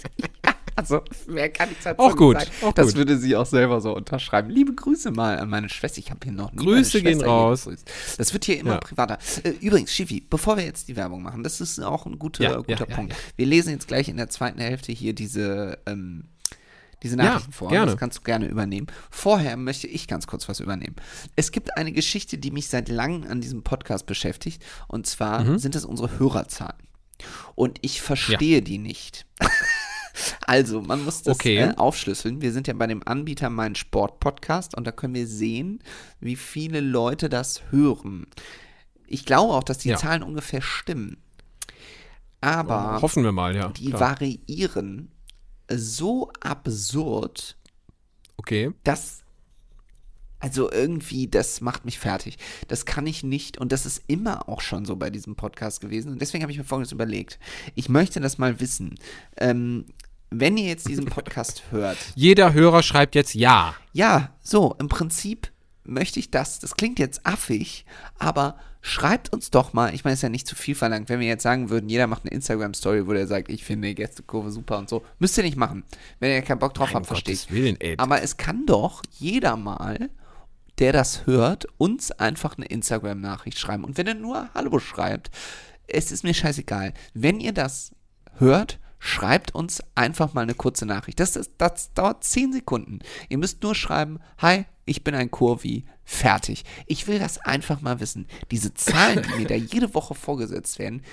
[0.75, 2.51] Also, mehr kann ich dazu Auch nicht gut, sagen.
[2.61, 2.95] auch das gut.
[2.95, 4.49] würde sie auch selber so unterschreiben.
[4.49, 5.99] Liebe Grüße mal an meine Schwester.
[5.99, 7.65] Ich habe hier noch nie Grüße gehen raus.
[7.65, 7.91] gegrüßt.
[8.17, 8.79] Das wird hier immer Ja.
[8.79, 9.17] privater.
[9.43, 12.55] Äh, übrigens, Schiffi, bevor wir jetzt die Werbung machen, das ist auch ein guter, Ja,
[12.59, 13.13] guter ja, Punkt.
[13.35, 16.29] Wir lesen jetzt gleich in der zweiten Hälfte hier diese, ähm,
[17.03, 17.67] diese Nachrichten vor.
[17.67, 17.91] gerne.
[17.91, 18.87] Das kannst du gerne übernehmen.
[19.11, 20.95] Vorher möchte ich ganz kurz was übernehmen.
[21.35, 24.63] Es gibt eine Geschichte, die mich seit langem an diesem Podcast beschäftigt.
[24.87, 25.57] Und zwar Mhm.
[25.59, 26.77] sind es unsere Hörerzahlen.
[27.55, 29.25] Und ich verstehe die nicht.
[30.41, 31.57] Also, man muss das Okay.
[31.59, 32.41] äh, aufschlüsseln.
[32.41, 35.79] Wir sind ja bei dem Anbieter Mein Sport Podcast und da können wir sehen,
[36.19, 38.27] wie viele Leute das hören.
[39.07, 39.95] Ich glaube auch, dass die Ja.
[39.97, 41.17] Zahlen ungefähr stimmen.
[42.41, 43.69] Aber Hoffen wir mal, ja.
[43.69, 44.01] die klar.
[44.19, 45.11] variieren
[45.71, 47.55] so absurd,
[48.37, 48.71] Okay.
[48.83, 49.21] dass
[50.39, 52.37] also irgendwie, das macht mich fertig.
[52.67, 56.11] Das kann ich nicht und das ist immer auch schon so bei diesem Podcast gewesen.
[56.11, 57.39] Und deswegen habe ich mir Folgendes überlegt.
[57.75, 58.95] Ich möchte das mal wissen.
[59.37, 59.85] Ähm,
[60.31, 63.75] wenn ihr jetzt diesen Podcast hört, Jeder Hörer schreibt jetzt ja.
[63.93, 65.51] ja, so, im Prinzip
[65.83, 66.59] möchte ich das.
[66.59, 67.85] Das klingt jetzt affig,
[68.17, 71.19] aber schreibt uns doch mal, ich meine, es ist ja nicht zu viel verlangt, wenn
[71.19, 74.51] wir jetzt sagen würden, jeder macht eine Instagram-Story, wo der sagt, ich finde die Gästekurve
[74.51, 75.03] super und so.
[75.17, 75.83] Müsst ihr nicht machen.
[76.19, 77.09] Wenn ihr keinen Bock drauf Nein, habt.
[77.09, 77.95] Gottes Willen, ey.
[77.97, 80.09] Aber es kann doch jeder mal,
[80.79, 83.83] der das hört, uns einfach eine Instagram-Nachricht schreiben.
[83.83, 85.29] Und wenn er nur Hallo schreibt,
[85.87, 86.93] es ist mir scheißegal.
[87.13, 87.91] Wenn ihr das
[88.37, 91.19] hört, schreibt uns einfach mal eine kurze Nachricht.
[91.19, 92.99] Das, ist, das dauert 10 Sekunden.
[93.29, 96.63] Ihr müsst nur schreiben, hi, ich bin ein Kurvi, fertig.
[96.85, 98.27] Ich will das einfach mal wissen.
[98.51, 101.03] Diese Zahlen, die mir da jede Woche vorgesetzt werden,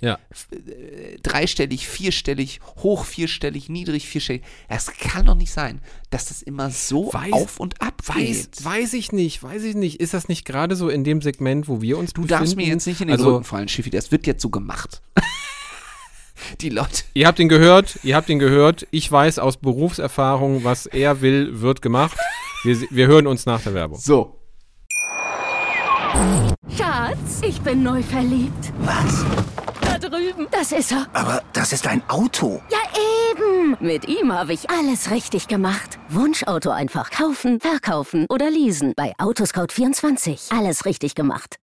[0.00, 0.18] Ja.
[0.50, 4.42] äh, dreistellig, vierstellig, hoch vierstellig, niedrig vierstellig.
[4.68, 8.16] Das kann doch nicht sein, dass das immer so Weiß- auf und ab Weiß,
[8.50, 8.64] geht.
[8.64, 10.00] weiß ich nicht, weiß ich nicht.
[10.00, 12.86] Ist das nicht gerade so in dem Segment, wo wir uns Du darfst mir jetzt
[12.86, 13.90] nicht in den also, Rücken fallen, Schiffi.
[13.90, 15.02] Das wird jetzt so gemacht.
[16.60, 17.04] Die Leute.
[17.14, 18.86] Ihr habt ihn gehört, ihr habt ihn gehört.
[18.90, 22.18] Ich weiß aus Berufserfahrung, was er will, wird gemacht.
[22.64, 23.98] Wir, wir hören uns nach der Werbung.
[23.98, 24.40] So.
[26.76, 28.72] Schatz, ich bin neu verliebt.
[28.80, 29.24] Was?
[29.80, 30.48] Da drüben.
[30.50, 31.06] Das ist er.
[31.12, 32.60] Aber das ist ein Auto.
[32.68, 32.78] Ja,
[33.30, 33.76] eben.
[33.78, 36.00] Mit ihm habe ich alles richtig gemacht.
[36.08, 38.92] Wunschauto einfach kaufen, verkaufen oder leasen.
[38.96, 40.56] Bei Autoscout24.
[40.56, 41.56] Alles richtig gemacht.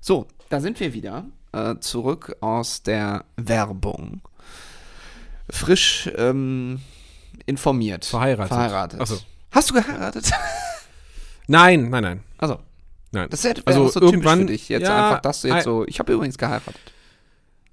[0.00, 1.24] So, da sind wir wieder.
[1.52, 4.20] Äh, zurück aus der Werbung.
[5.48, 6.80] Frisch ähm,
[7.46, 8.04] informiert.
[8.04, 8.48] Verheiratet.
[8.48, 9.00] Verheiratet.
[9.00, 9.18] Ach so.
[9.50, 10.30] Hast du geheiratet?
[11.46, 12.20] Nein, nein, nein.
[13.12, 13.28] Nein.
[13.30, 14.68] das wäre Also so typisch irgendwann- für dich.
[14.68, 15.86] Jetzt ja, einfach, dass du jetzt so.
[15.86, 16.74] Ich habe übrigens geheiratet.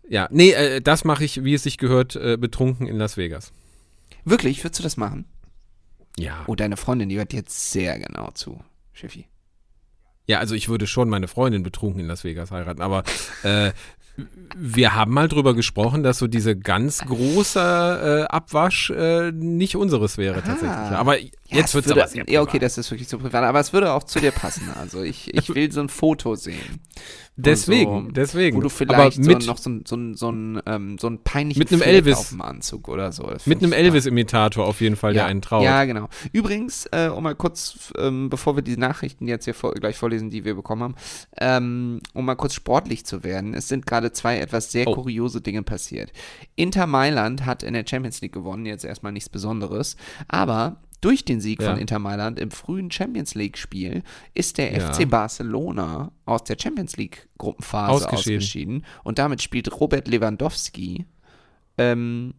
[0.08, 3.52] Ja, nee, äh, das mache ich, wie es sich gehört, äh, betrunken in Las Vegas.
[4.26, 5.26] Wirklich, würdest du das machen?
[6.18, 6.44] Ja.
[6.48, 8.60] Oh, deine Freundin, die hört jetzt sehr genau zu,
[8.92, 9.28] Schiffi.
[10.28, 13.04] Ja, also ich würde schon meine Freundin betrunken in Las Vegas heiraten, aber
[13.44, 13.72] äh,
[14.58, 20.18] wir haben mal drüber gesprochen, dass so diese ganz große äh, Abwasch äh, nicht unseres
[20.18, 20.70] wäre tatsächlich.
[20.72, 23.74] Aber jetzt es wird es aber Ja, okay, das ist wirklich so privat, aber es
[23.74, 24.70] würde auch zu dir passen.
[24.80, 26.82] Also ich, ich will so ein Foto sehen.
[27.42, 28.58] Deswegen, so, deswegen.
[28.58, 31.24] Wo du Aber vielleicht mit- so noch so, ein- so, so, ein, ähm, so ein
[31.24, 32.18] peinlichen Mit einem Fleck Elvis.
[32.18, 33.32] auf dem Anzug oder so.
[33.46, 33.74] Mit einem.
[33.74, 35.64] Elvis-Imitator auf jeden Fall, der einen traut.
[35.64, 36.10] Ja, genau.
[36.34, 40.30] Übrigens, äh, um mal kurz, ähm, bevor wir die Nachrichten jetzt hier vor, gleich vorlesen,
[40.30, 40.96] die wir bekommen haben,
[41.40, 44.94] ähm, um mal kurz sportlich zu werden, es sind gerade zwei etwas sehr Oh.
[44.96, 46.12] kuriose Dinge passiert.
[46.56, 49.96] Inter Mailand hat in der Champions League gewonnen, jetzt erstmal nichts Besonderes,
[50.28, 51.70] aber durch den Sieg Ja.
[51.72, 54.92] von Inter Mailand im frühen Champions League-Spiel ist der Ja.
[54.94, 58.38] FC Barcelona aus der Champions League-Gruppenphase Ausgeschieden.
[58.38, 58.86] ausgeschieden.
[59.04, 61.06] Und damit spielt Robert Lewandowski
[61.78, 62.34] ähm,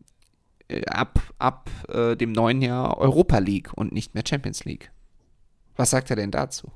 [0.68, 4.90] äh, ab, ab äh, dem neuen Jahr Europa League und nicht mehr Champions League.
[5.76, 6.70] Was sagt er denn dazu?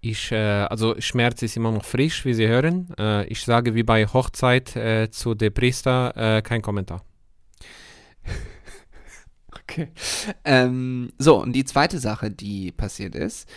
[0.00, 2.88] Ich, äh, also Schmerz ist immer noch frisch, wie Sie hören.
[2.98, 7.02] Äh, ich sage wie bei Hochzeit äh, zu der Priester äh, kein Kommentar.
[9.66, 9.88] Okay.
[10.44, 13.48] Ähm, so, und die zweite Sache, die passiert ist,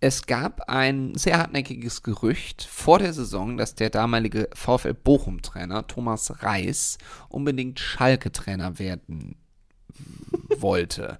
[0.00, 6.42] es gab ein sehr hartnäckiges Gerücht vor der Saison, dass der damalige VfL Bochum-Trainer Thomas
[6.42, 9.36] Reis unbedingt Schalke-Trainer werden
[10.58, 11.18] wollte.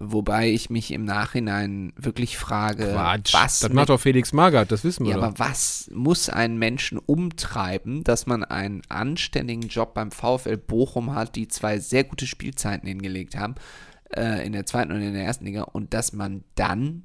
[0.00, 3.32] Wobei ich mich im Nachhinein wirklich frage, Quatsch.
[3.32, 5.24] was das macht doch Felix Magath, das wissen wir Ja, doch.
[5.24, 11.36] aber was muss einen Menschen umtreiben, dass man einen anständigen Job beim VfL Bochum hat,
[11.36, 13.54] die zwei sehr gute Spielzeiten hingelegt haben,
[14.16, 17.04] äh, in der zweiten und in der ersten Liga, und dass man dann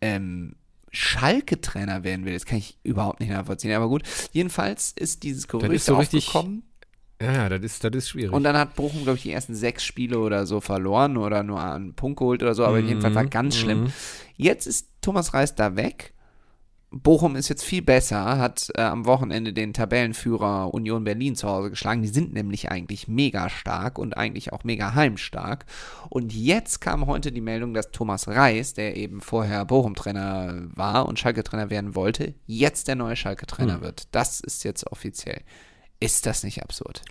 [0.00, 0.54] ähm,
[0.92, 2.34] Schalke-Trainer werden will?
[2.34, 3.72] Das kann ich überhaupt nicht nachvollziehen.
[3.72, 6.62] Aber gut, jedenfalls ist dieses Gerücht so richtig- aufgekommen.
[7.24, 8.32] Ja, ja, das ist, das ist schwierig.
[8.32, 11.62] Und dann hat Bochum, glaube ich, die ersten sechs Spiele oder so verloren oder nur
[11.62, 13.92] einen Punkt geholt oder so, aber Mhm, jedenfalls war ganz schlimm.
[14.36, 16.12] Jetzt ist Thomas Reis da weg.
[16.96, 21.70] Bochum ist jetzt viel besser, hat äh, am Wochenende den Tabellenführer Union Berlin zu Hause
[21.70, 22.02] geschlagen.
[22.02, 25.66] Die sind nämlich eigentlich mega stark und eigentlich auch mega heimstark.
[26.08, 31.18] Und jetzt kam heute die Meldung, dass Thomas Reis, der eben vorher Bochum-Trainer war und
[31.18, 34.06] Schalke-Trainer werden wollte, jetzt der neue Schalke-Trainer wird.
[34.12, 35.40] Das ist jetzt offiziell.
[36.04, 37.02] Ist das nicht absurd?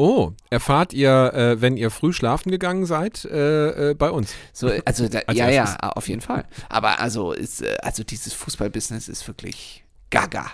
[0.00, 4.32] oh, erfahrt ihr, äh, wenn ihr früh schlafen gegangen seid, äh, äh, bei uns.
[4.52, 6.44] So, also da, ja, ja, auf jeden Fall.
[6.68, 10.52] Aber also ist, äh, also dieses Fußballbusiness ist wirklich gaga.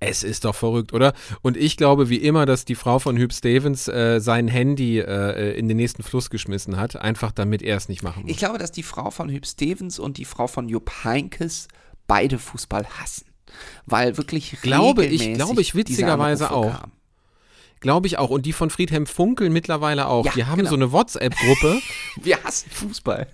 [0.00, 1.12] Es ist doch verrückt, oder?
[1.42, 5.52] Und ich glaube wie immer, dass die Frau von Hüb Stevens äh, sein Handy äh,
[5.56, 8.30] in den nächsten Fluss geschmissen hat, einfach damit er es nicht machen muss.
[8.32, 11.68] Ich glaube, dass die Frau von Hüb Stevens und die Frau von Jupp Heinkes
[12.08, 13.26] beide Fußball hassen.
[13.86, 16.80] Weil wirklich Glaube ich- glaube ich witzigerweise auch.
[16.80, 16.92] kamen.
[17.80, 18.30] Glaube ich auch.
[18.30, 20.24] Und die von Friedhelm Funkel mittlerweile auch.
[20.26, 20.70] Ja, die haben genau.
[20.70, 21.80] so eine WhatsApp-Gruppe.
[22.22, 23.26] Wir hassen Fußball.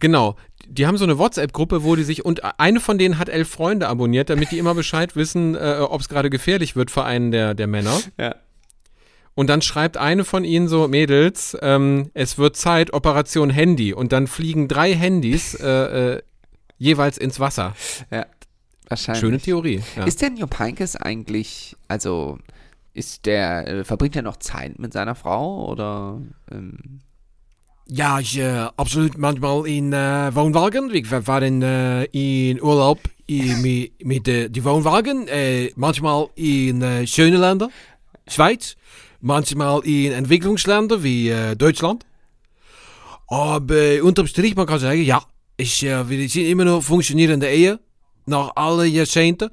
[0.00, 0.36] Genau.
[0.66, 3.88] Die haben so eine WhatsApp-Gruppe, wo die sich, und eine von denen hat elf Freunde
[3.88, 7.54] abonniert, damit die immer Bescheid wissen, äh, ob es gerade gefährlich wird für einen der,
[7.54, 8.00] der Männer.
[8.18, 8.34] Ja.
[9.34, 13.94] Und dann schreibt eine von ihnen so, Mädels, ähm, es wird Zeit, Operation Handy.
[13.94, 16.22] Und dann fliegen drei Handys äh, äh,
[16.78, 17.74] jeweils ins Wasser.
[18.10, 18.26] ja.
[18.88, 19.20] Wahrscheinlich.
[19.20, 19.82] Schöne Theorie.
[19.96, 20.04] Ja.
[20.04, 22.38] Ist denn Jupp Heinkes eigentlich, also
[22.94, 27.00] ist der, äh, verbringt er noch Zeit mit seiner Frau oder ähm,
[27.88, 30.92] Ja, ich, äh, absolut manchmal in äh, Wohnwagen.
[30.92, 37.06] Wir waren äh, in Urlaub i- mit, mit äh, die Wohnwagen, äh, manchmal in äh,
[37.06, 37.68] schöne Länder,
[38.28, 38.76] Schweiz,
[39.20, 42.04] manchmal in Entwicklungsländer wie äh, Deutschland.
[43.28, 45.22] Aber unterm Strich, man kann sagen, ja,
[45.56, 47.78] ich, äh, wir sind immer noch funktionierende Ehe,
[48.26, 49.50] nach allen Jahrzehnten.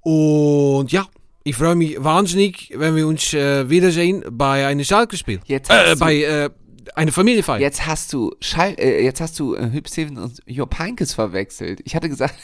[0.00, 1.06] Und ja,
[1.46, 5.40] ich freue mich wahnsinnig, wenn wir uns äh, wiedersehen bei einem Schalke-Spiel.
[5.44, 6.50] Jetzt Äh, bei äh,
[6.94, 7.60] einer Familienfeier.
[7.60, 11.82] Jetzt hast du Schall, äh, jetzt hast du äh, Hüb Stevens und Jupp Heynckes verwechselt.
[11.84, 12.34] Ich hatte gesagt,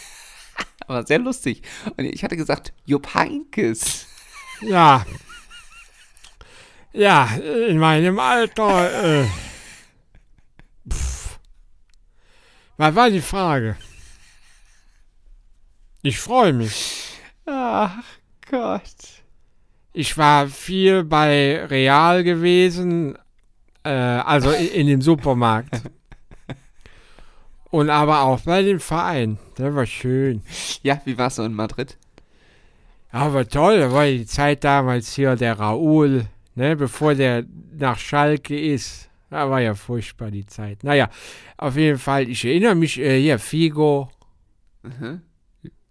[0.86, 1.62] aber sehr lustig.
[1.96, 4.07] Und ich hatte gesagt, Jupp Heynckes.
[4.61, 5.07] Ja.
[6.92, 7.24] Ja,
[7.68, 9.22] in meinem Alter.
[9.22, 9.26] Äh,
[10.92, 11.38] pff.
[12.76, 13.78] Was war die Frage?
[16.03, 17.14] Ich freue mich.
[17.46, 18.09] Ach
[18.51, 19.22] Gott.
[19.92, 23.16] Ich war viel bei Real gewesen,
[23.84, 25.82] äh, also in, in dem Supermarkt.
[27.70, 29.38] Und aber auch bei dem Verein.
[29.59, 30.42] Der war schön.
[30.82, 31.96] Ja, wie war's so in Madrid?
[33.12, 33.78] Ja, war toll.
[33.78, 36.26] Da war die Zeit damals hier der Raoul,
[36.57, 37.44] ne, bevor der
[37.76, 39.09] nach Schalke ist.
[39.30, 40.82] Da war ja furchtbar die Zeit.
[40.82, 41.09] Naja,
[41.57, 44.11] auf jeden Fall, ich erinnere mich, äh, hier, Figo,
[44.82, 45.20] Mhm.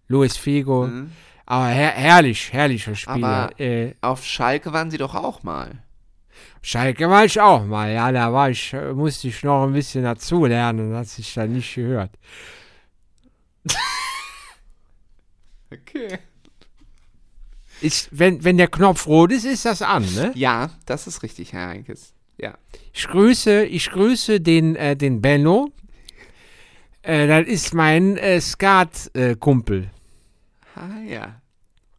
[0.08, 0.86] Luis Figo.
[0.86, 1.12] Mhm.
[1.50, 3.50] Aber her herrlich, herrlicher Spieler.
[3.50, 5.82] Aber- äh, Auf Schalke waren sie doch auch mal.
[6.62, 10.04] Schalke war ich auch mal, ja, da war ich, äh, musste ich noch ein bisschen
[10.04, 12.12] dazulernen, hat sich dann nicht gehört.
[15.72, 16.18] Okay.
[17.80, 20.32] Ist, wenn, wenn der Knopf rot ist, ist das an, ne?
[20.34, 22.12] Ja, das ist richtig, Herr Heinkes.
[22.38, 22.58] Ja.
[22.92, 25.70] Ich grüße, ich grüße den, äh, den Benno.
[27.02, 29.90] Äh, das ist mein äh, Skat-Kumpel.
[30.74, 31.39] Ah, ja.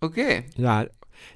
[0.01, 0.45] Okay.
[0.57, 0.85] ja,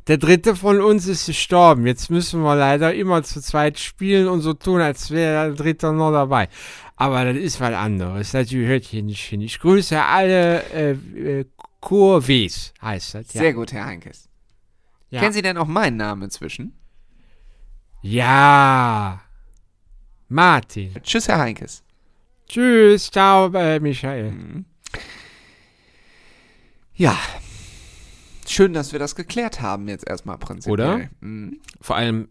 [0.07, 1.85] der dritte von uns ist gestorben.
[1.87, 5.93] Jetzt müssen wir leider immer zu zweit spielen und so tun, als wäre der dritte
[5.93, 6.49] noch dabei.
[6.95, 8.31] Aber das ist was anderes.
[8.31, 9.41] Das gehört hier nicht hin.
[9.41, 11.45] Ich grüße alle äh, äh,
[11.79, 13.33] Kurves, heißt das.
[13.33, 13.41] Ja.
[13.41, 14.29] Sehr gut, Herr Heinkes.
[15.09, 15.19] Ja.
[15.21, 16.73] Kennen Sie denn auch meinen Namen inzwischen?
[18.01, 19.21] Ja.
[20.29, 20.93] Martin.
[21.03, 21.83] Tschüss, Herr Heinkes.
[22.47, 24.33] Tschüss, ciao, äh, Michael.
[26.95, 27.17] Ja.
[28.47, 30.73] Schön, dass wir das geklärt haben jetzt erstmal prinzipiell.
[30.73, 31.09] Oder?
[31.19, 31.59] Mhm.
[31.81, 32.29] Vor allem,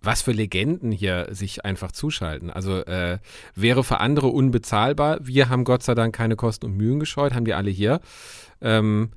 [0.00, 2.50] was für Legenden hier sich einfach zuschalten.
[2.50, 3.18] Also äh,
[3.54, 5.18] wäre für andere unbezahlbar.
[5.20, 8.00] Wir haben Gott sei Dank keine Kosten und Mühen gescheut, haben die alle hier.
[8.60, 9.10] Ähm,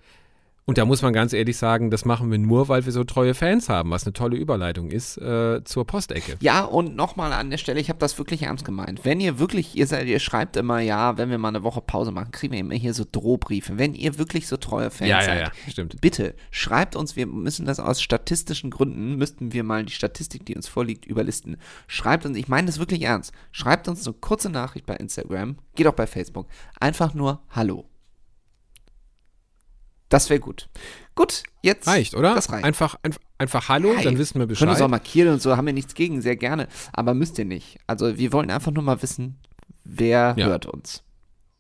[0.69, 3.33] und da muss man ganz ehrlich sagen, das machen wir nur, weil wir so treue
[3.33, 6.37] Fans haben, was eine tolle Überleitung ist äh, zur Postecke.
[6.41, 9.03] Ja, und nochmal an der Stelle, ich habe das wirklich ernst gemeint.
[9.03, 12.11] Wenn ihr wirklich, ihr seid, ihr schreibt immer, ja, wenn wir mal eine Woche Pause
[12.11, 13.79] machen, kriegen wir immer hier so Drohbriefe.
[13.79, 15.99] Wenn ihr wirklich so treue Fans Ja, ja, seid, ja, stimmt.
[16.01, 20.55] bitte schreibt uns, wir müssen das aus statistischen Gründen, müssten wir mal die Statistik, die
[20.55, 21.57] uns vorliegt, überlisten.
[21.87, 25.87] Schreibt uns, ich meine das wirklich ernst, schreibt uns eine kurze Nachricht bei Instagram, geht
[25.87, 26.45] auch bei Facebook,
[26.79, 27.85] einfach nur Hallo.
[30.09, 30.69] Das wäre gut.
[31.15, 31.87] Gut, jetzt.
[31.87, 32.33] Reicht, oder?
[32.35, 32.65] Das reicht.
[32.65, 34.89] Einfach, einfach, einfach Hallo, Hey, dann wissen wir Können uns auch Bescheid.
[34.89, 36.67] markieren und so, haben wir nichts gegen, sehr gerne.
[36.93, 37.77] Aber müsst ihr nicht.
[37.87, 39.37] Also wir wollen einfach nur mal wissen,
[39.83, 40.47] wer Ja.
[40.47, 41.03] hört uns.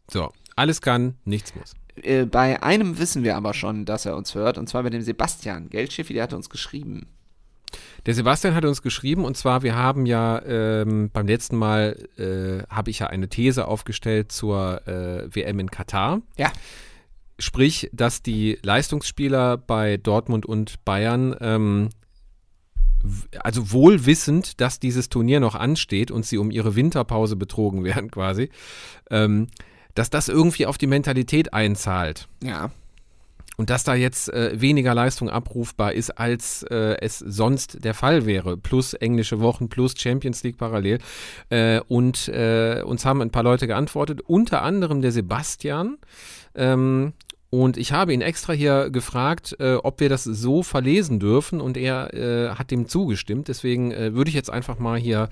[0.09, 1.73] So, alles kann, nichts muss.
[2.01, 5.01] Äh, bei einem wissen wir aber schon, dass er uns hört, und zwar bei dem
[5.01, 5.69] Sebastian.
[5.69, 7.07] Geldschiffi, der hat uns geschrieben.
[8.07, 12.63] Der Sebastian hat uns geschrieben und zwar, wir haben ja ähm, beim letzten Mal, äh,
[12.73, 16.21] habe ich ja eine These aufgestellt zur äh, WM in Katar.
[16.37, 16.51] Ja.
[17.39, 21.89] Sprich, dass die Leistungsspieler bei Dortmund und Bayern, ähm,
[23.39, 28.11] also wohl wissend, dass dieses Turnier noch ansteht und sie um ihre Winterpause betrogen werden
[28.11, 28.49] quasi,
[29.09, 29.47] ähm,
[29.95, 32.27] dass das irgendwie auf die Mentalität einzahlt.
[32.43, 32.71] Ja.
[33.59, 38.25] Und dass da jetzt äh, weniger Leistung abrufbar ist, als äh, es sonst der Fall
[38.25, 38.55] wäre.
[38.55, 40.99] Plus englische Wochen, plus Champions League parallel.
[41.49, 45.97] Äh, und äh, uns haben ein paar Leute geantwortet, unter anderem der Sebastian.
[46.55, 47.11] Ähm,
[47.49, 51.61] und ich habe ihn extra hier gefragt, äh, ob wir das so verlesen dürfen.
[51.61, 53.47] Und er äh, hat dem zugestimmt.
[53.47, 55.29] Deswegen äh, würde ich jetzt einfach mal hier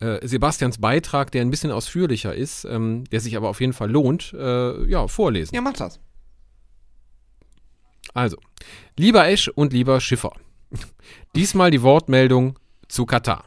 [0.00, 3.90] äh, Sebastians Beitrag, der ein bisschen ausführlicher ist, ähm, der sich aber auf jeden Fall
[3.90, 5.54] lohnt, äh, ja, vorlesen.
[5.54, 6.00] Ja, macht das.
[8.12, 8.36] Also,
[8.98, 10.32] lieber Esch und lieber Schiffer.
[11.34, 12.58] Diesmal die Wortmeldung
[12.88, 13.44] zu Katar.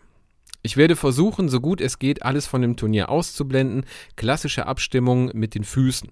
[0.63, 3.85] Ich werde versuchen, so gut es geht, alles von dem Turnier auszublenden.
[4.15, 6.09] Klassische Abstimmung mit den Füßen.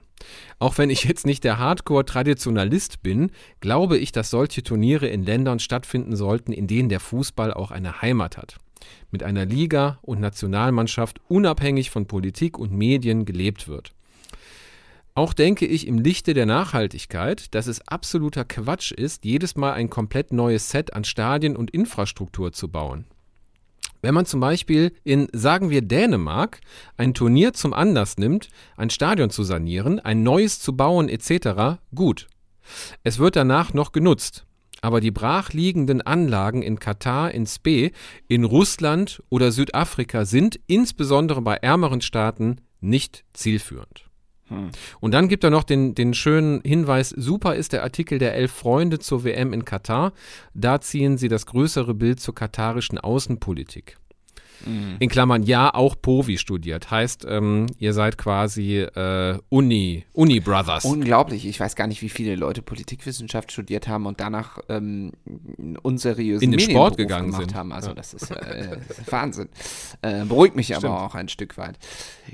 [0.59, 5.59] Auch wenn ich jetzt nicht der Hardcore-Traditionalist bin, glaube ich, dass solche Turniere in Ländern
[5.59, 8.57] stattfinden sollten, in denen der Fußball auch eine Heimat hat.
[9.11, 13.91] Mit einer Liga und Nationalmannschaft unabhängig von Politik und Medien gelebt wird.
[15.15, 19.89] Auch denke ich im Lichte der Nachhaltigkeit, dass es absoluter Quatsch ist, jedes Mal ein
[19.89, 23.05] komplett neues Set an Stadien und Infrastruktur zu bauen.
[24.05, 26.61] Wenn man zum Beispiel in, sagen wir, Dänemark
[26.95, 32.27] ein Turnier zum Anlass nimmt, ein Stadion zu sanieren, ein neues zu bauen etc., gut,
[33.01, 34.45] Es wird danach noch genutzt.
[34.81, 37.89] Aber die brachliegenden Anlagen in Katar, in Spe,
[38.27, 44.04] in Russland oder Südafrika sind insbesondere bei ärmeren Staaten nicht zielführend.
[44.99, 48.51] Und dann gibt er noch den, den schönen Hinweis, super ist der Artikel der elf
[48.51, 50.13] Freunde zur WM in Katar.
[50.53, 53.97] Da ziehen sie das größere Bild zur katarischen Außenpolitik.
[54.65, 54.97] Mhm.
[54.99, 56.91] In Klammern, ja, auch Povi studiert.
[56.91, 60.85] Heißt, ähm, ihr seid quasi äh, Uni, Uni-Brothers.
[60.85, 61.45] Unglaublich.
[61.47, 65.11] Ich weiß gar nicht, wie viele Leute Politikwissenschaft studiert haben und danach ähm,
[65.81, 67.55] unseriösen In den Sport gegangen gemacht sind.
[67.55, 67.71] haben.
[67.71, 67.95] Also Ja.
[67.95, 68.77] das ist äh,
[69.09, 69.49] Wahnsinn.
[70.01, 70.85] Äh, beruhigt mich Stimmt.
[70.85, 71.77] aber auch ein Stück weit.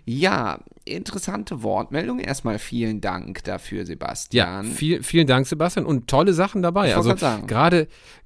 [0.05, 2.19] Ja, interessante Wortmeldung.
[2.19, 4.65] Erstmal vielen Dank dafür, Ja, Sebastian.
[4.65, 5.85] viel, vielen Dank, Sebastian.
[5.85, 6.89] Und tolle Sachen dabei.
[6.89, 7.15] Ich Also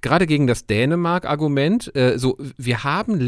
[0.02, 3.20] gerade gegen das Dänemark-Argument, äh, so wir haben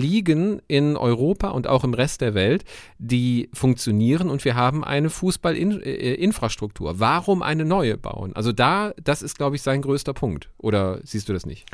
[0.68, 2.64] In Europa und auch im Rest der Welt,
[2.98, 7.00] die funktionieren und wir haben eine Fußballinfrastruktur.
[7.00, 8.36] Warum eine neue bauen?
[8.36, 10.50] Also da, das ist, glaube ich, sein größter Punkt.
[10.58, 11.66] Oder siehst du das nicht?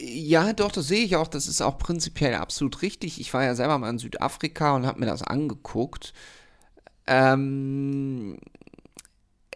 [0.00, 1.28] Ja, doch, das sehe ich auch.
[1.28, 3.20] Das ist auch prinzipiell absolut richtig.
[3.20, 6.12] Ich war ja selber mal in Südafrika und habe mir das angeguckt.
[7.06, 8.38] Ähm,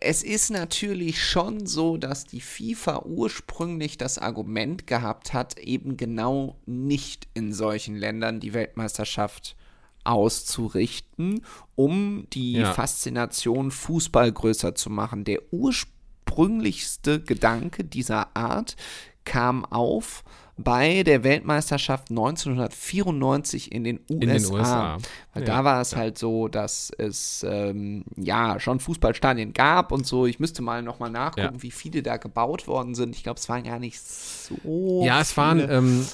[0.04, 6.56] es ist natürlich schon so, dass die FIFA ursprünglich das Argument gehabt hat, eben genau
[6.66, 9.56] nicht in solchen Ländern die Weltmeisterschaft
[10.04, 11.44] auszurichten,
[11.76, 12.72] um die Ja.
[12.72, 15.24] Faszination Fußball größer zu machen.
[15.24, 18.76] Der ursprünglichste Gedanke dieser Art
[19.24, 20.24] kam auf
[20.62, 24.14] bei der Weltmeisterschaft 1994 in den USA.
[24.14, 24.98] In den USA.
[25.34, 25.98] Weil Ja, da war es ja.
[25.98, 30.26] halt so, dass es ähm, ja schon Fußballstadien gab und so.
[30.26, 31.62] Ich müsste mal nochmal nachgucken, Ja.
[31.62, 33.14] wie viele da gebaut worden sind.
[33.16, 35.02] Ich glaube, es waren gar nicht so.
[35.04, 35.72] Ja, es waren, viele.
[35.72, 36.06] ähm,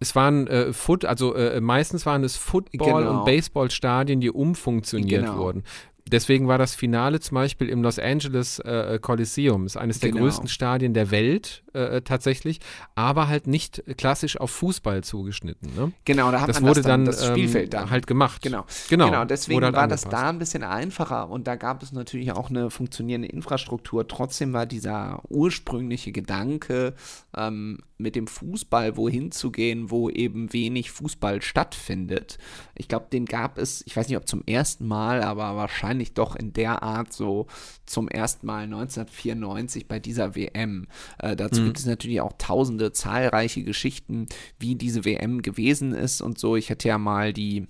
[0.00, 3.18] es waren äh, Foot, also äh, meistens waren es Football- Genau.
[3.20, 5.38] und Baseballstadien, die umfunktioniert Genau.
[5.38, 5.62] wurden.
[6.10, 10.24] Deswegen war das Finale zum Beispiel im Los Angeles äh, Coliseum, ist eines der Genau.
[10.24, 12.60] größten Stadien der Welt äh, tatsächlich,
[12.94, 15.74] aber halt nicht klassisch auf Fußball zugeschnitten.
[15.74, 15.92] Ne?
[16.04, 17.90] Genau, da hat das man wurde das dann, dann das Spielfeld ähm, dann.
[17.90, 18.42] halt gemacht.
[18.42, 18.66] Genau.
[18.88, 19.06] genau.
[19.06, 20.22] Genau, deswegen halt war das angepasst.
[20.24, 24.06] da ein bisschen einfacher und da gab es natürlich auch eine funktionierende Infrastruktur.
[24.08, 26.94] Trotzdem war dieser ursprüngliche Gedanke,
[27.36, 32.36] ähm, mit dem Fußball wohin zu gehen, wo eben wenig Fußball stattfindet.
[32.74, 36.36] Ich glaube, den gab es, ich weiß nicht, ob zum ersten Mal, aber wahrscheinlich doch
[36.36, 37.46] in der Art so
[37.86, 40.86] zum ersten Mal 1994 bei dieser WM.
[41.18, 44.26] Äh, dazu gibt es natürlich auch tausende, zahlreiche Geschichten,
[44.58, 46.56] wie diese WM gewesen ist und so.
[46.56, 47.66] Ich hatte ja mal die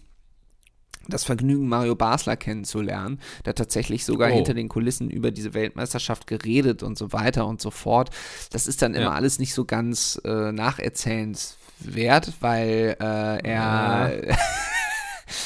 [1.09, 4.35] das Vergnügen, Mario Basler kennenzulernen, der tatsächlich sogar Oh.
[4.37, 8.11] hinter den Kulissen über diese Weltmeisterschaft geredet und so weiter und so fort.
[8.53, 9.11] Das ist dann immer Ja.
[9.11, 14.12] alles nicht so ganz äh, nacherzählenswert, weil äh, er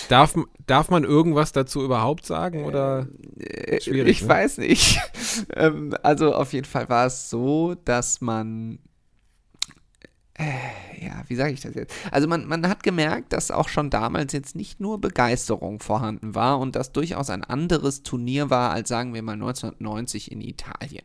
[0.08, 0.34] Darf,
[0.66, 2.64] darf man irgendwas dazu überhaupt sagen?
[2.64, 3.06] Oder?
[3.38, 4.28] Äh, Schwierig, ich ne?
[4.28, 4.98] weiß nicht.
[5.54, 8.78] ähm, also auf jeden Fall war es so, dass man
[10.38, 11.94] äh, ja, wie sage ich das jetzt?
[12.10, 16.58] Also man, man hat gemerkt, dass auch schon damals jetzt nicht nur Begeisterung vorhanden war
[16.58, 21.04] und das durchaus ein anderes Turnier war als sagen wir mal 1990 in Italien.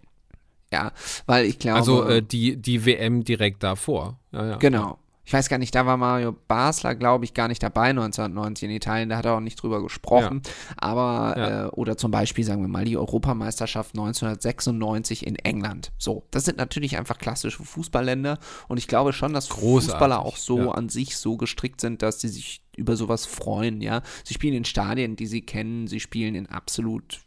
[0.72, 0.92] Ja,
[1.26, 1.80] weil ich glaube.
[1.80, 4.20] Also äh, die, die WM direkt davor.
[4.32, 4.56] Ja, ja.
[4.58, 4.98] Genau.
[5.32, 8.76] Ich weiß gar nicht, da war Mario Basler, glaube ich, gar nicht dabei 1990 in
[8.76, 10.42] Italien, da hat er auch nicht drüber gesprochen.
[10.76, 11.68] Aber, Ja.
[11.68, 15.94] äh, oder zum Beispiel, sagen wir mal, die Europameisterschaft 1996 in England.
[15.98, 20.36] So, das sind natürlich einfach klassische Fußballländer und ich glaube schon, dass Großartig, Fußballer auch
[20.36, 20.72] so ja.
[20.72, 24.02] an sich so gestrickt sind, dass sie sich über sowas freuen, ja.
[24.26, 27.22] Sie spielen in Stadien, die sie kennen, sie spielen in absolut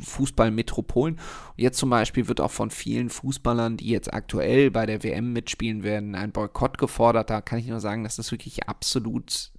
[0.00, 1.18] Fußballmetropolen.
[1.56, 5.82] Jetzt zum Beispiel wird auch von vielen Fußballern, die jetzt aktuell bei der WM mitspielen
[5.82, 7.30] werden, ein Boykott gefordert.
[7.30, 9.52] Da kann ich nur sagen, das ist wirklich absolut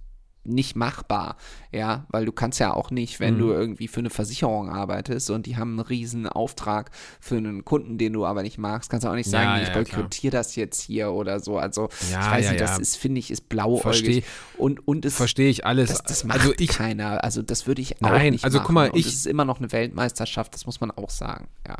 [0.44, 1.36] nicht machbar,
[1.70, 3.38] ja, weil du kannst ja auch nicht, wenn Mhm.
[3.38, 6.90] du irgendwie für eine Versicherung arbeitest und die haben einen riesen Auftrag
[7.20, 9.68] für einen Kunden, den du aber nicht magst, kannst du auch nicht sagen, Ja, ich
[9.68, 9.84] ja, klar.
[10.02, 11.58] boykottiere das jetzt hier oder so.
[11.58, 14.24] Also Ja, ich weiß nicht, das ist, finde ich, ist Versteh- blauäugig
[14.58, 15.90] und, und es Verstehe ich alles.
[15.90, 17.22] das, das macht also ich, keiner.
[17.22, 18.66] Also das würde ich auch Nein, nicht also machen.
[18.66, 21.48] guck mal, und ich- es ist immer noch eine Weltmeisterschaft, das muss man auch sagen.
[21.68, 21.76] Ja.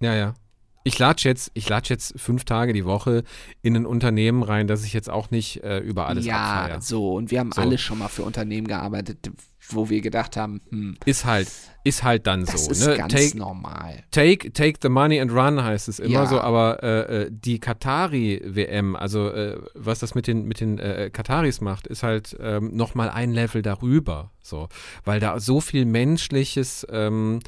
[0.00, 0.34] Ja, ja.
[0.86, 3.24] Ich latsch jetzt, ich latsch jetzt fünf Tage die Woche
[3.62, 6.80] in ein Unternehmen rein, das ich jetzt auch nicht äh, über alles ja, abfeier.
[6.82, 7.14] so.
[7.14, 7.62] Und wir haben So.
[7.62, 9.30] alle schon mal für Unternehmen gearbeitet,
[9.68, 11.48] wo wir gedacht haben, hm, Ist halt,
[11.84, 12.70] ist halt dann das so.
[12.70, 12.96] ist ne?
[12.96, 14.04] ganz Take, normal.
[14.10, 16.26] take, take the money and run heißt es immer Ja.
[16.26, 21.10] so, aber äh, äh, die Katari-WM, also äh, was das mit den, mit den äh,
[21.12, 24.30] Kataris macht, ist halt ähm, nochmal ein Level darüber.
[24.42, 24.68] So,
[25.04, 27.40] weil da so viel menschliches, ähm,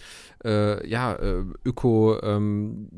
[0.45, 2.89] äh, ja, äh, Öko, ähm,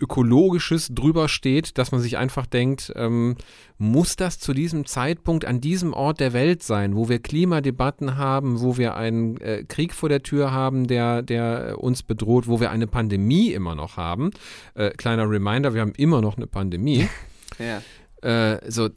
[0.00, 3.36] Ökologisches drüber steht, dass man sich einfach denkt, ähm,
[3.78, 8.60] muss das zu diesem Zeitpunkt an diesem Ort der Welt sein, wo wir Klimadebatten haben,
[8.60, 12.70] wo wir einen äh, Krieg vor der Tür haben, der, der uns bedroht, wo wir
[12.70, 14.30] eine Pandemie immer noch haben.
[14.74, 17.08] Äh, kleiner Reminder, wir haben immer noch eine Pandemie.
[17.58, 17.82] Ja.
[18.22, 18.88] Äh, so,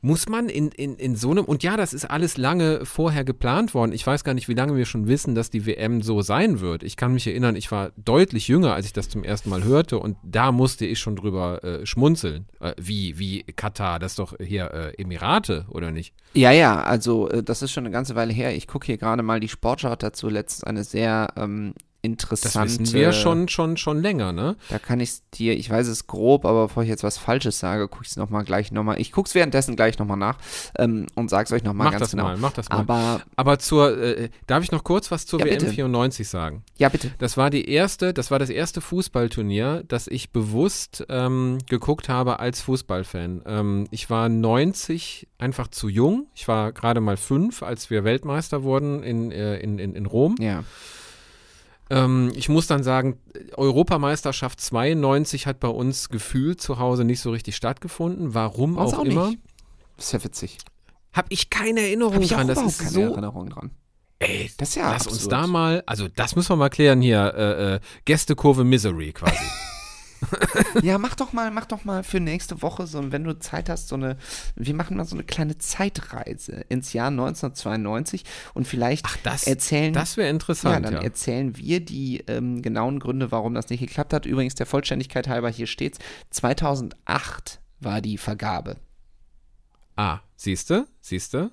[0.00, 3.74] muss man in, in, in so einem, und ja, das ist alles lange vorher geplant
[3.74, 3.92] worden.
[3.92, 6.82] Ich weiß gar nicht, wie lange wir schon wissen, dass die WM so sein wird.
[6.82, 9.98] Ich kann mich erinnern, ich war deutlich jünger, als ich das zum ersten Mal hörte
[9.98, 12.46] und da musste ich schon drüber äh, schmunzeln.
[12.60, 16.14] Äh, wie, wie Katar, das ist doch hier äh, Emirate, oder nicht?
[16.34, 18.54] Ja, ja, also äh, das ist schon eine ganze Weile her.
[18.54, 21.74] Ich gucke hier gerade mal die Sportschau dazu letztens eine sehr ähm,
[22.06, 22.68] interessante.
[22.68, 24.56] Das wissen wir schon, schon, schon länger, ne?
[24.70, 27.58] Da kann ich es dir, ich weiß es grob, aber bevor ich jetzt was Falsches
[27.58, 29.00] sage, gucke ich es nochmal gleich nochmal.
[29.00, 30.38] Ich gucke es währenddessen gleich nochmal nach
[30.78, 32.24] ähm, und sage es euch nochmal ganz das genau.
[32.24, 32.78] mal, mach das mal.
[32.78, 35.72] Aber Aber zur, äh, darf ich noch kurz was zur Ja, WM bitte.
[35.72, 36.62] 94 sagen?
[36.78, 37.10] ja, bitte.
[37.18, 42.38] Das war die erste, das war das erste Fußballturnier, das ich bewusst ähm, geguckt habe
[42.40, 43.42] als Fußballfan.
[43.46, 46.26] Ähm, ich war 90 einfach zu jung.
[46.34, 50.36] Ich war gerade mal fünf, als wir Weltmeister wurden in, äh, in, in, in Rom.
[50.38, 50.64] Ja.
[51.90, 53.18] Ähm, ich muss dann sagen,
[53.56, 58.34] Europameisterschaft 92 hat bei uns gefühlt zu Hause nicht so richtig stattgefunden.
[58.34, 59.28] Warum uns auch, auch immer.
[59.28, 59.40] nicht.
[59.96, 60.58] Das ist ja witzig.
[61.12, 62.48] Habe ich keine Erinnerung ich auch dran.
[62.48, 63.70] Das ist keine so Erinnerung dran.
[64.18, 65.32] Ey, Das ist ja lass uns absurd.
[65.32, 69.36] da mal, also das müssen wir mal klären hier, äh, äh, Gästekurve Misery quasi.
[70.82, 73.88] Ja, mach doch mal, mach doch mal für nächste Woche so, wenn du Zeit hast,
[73.88, 74.16] so eine,
[74.54, 78.24] wir machen mal so eine kleine Zeitreise ins Jahr 1992
[78.54, 81.00] und vielleicht Ach, das, erzählen, das wäre ja, interessant, dann ja.
[81.00, 84.26] erzählen wir die ähm, genauen Gründe, warum das nicht geklappt hat.
[84.26, 85.98] Übrigens der Vollständigkeit halber hier steht's.
[86.30, 88.76] 2008 war die Vergabe.
[89.96, 91.50] Ah, siehste, siehste.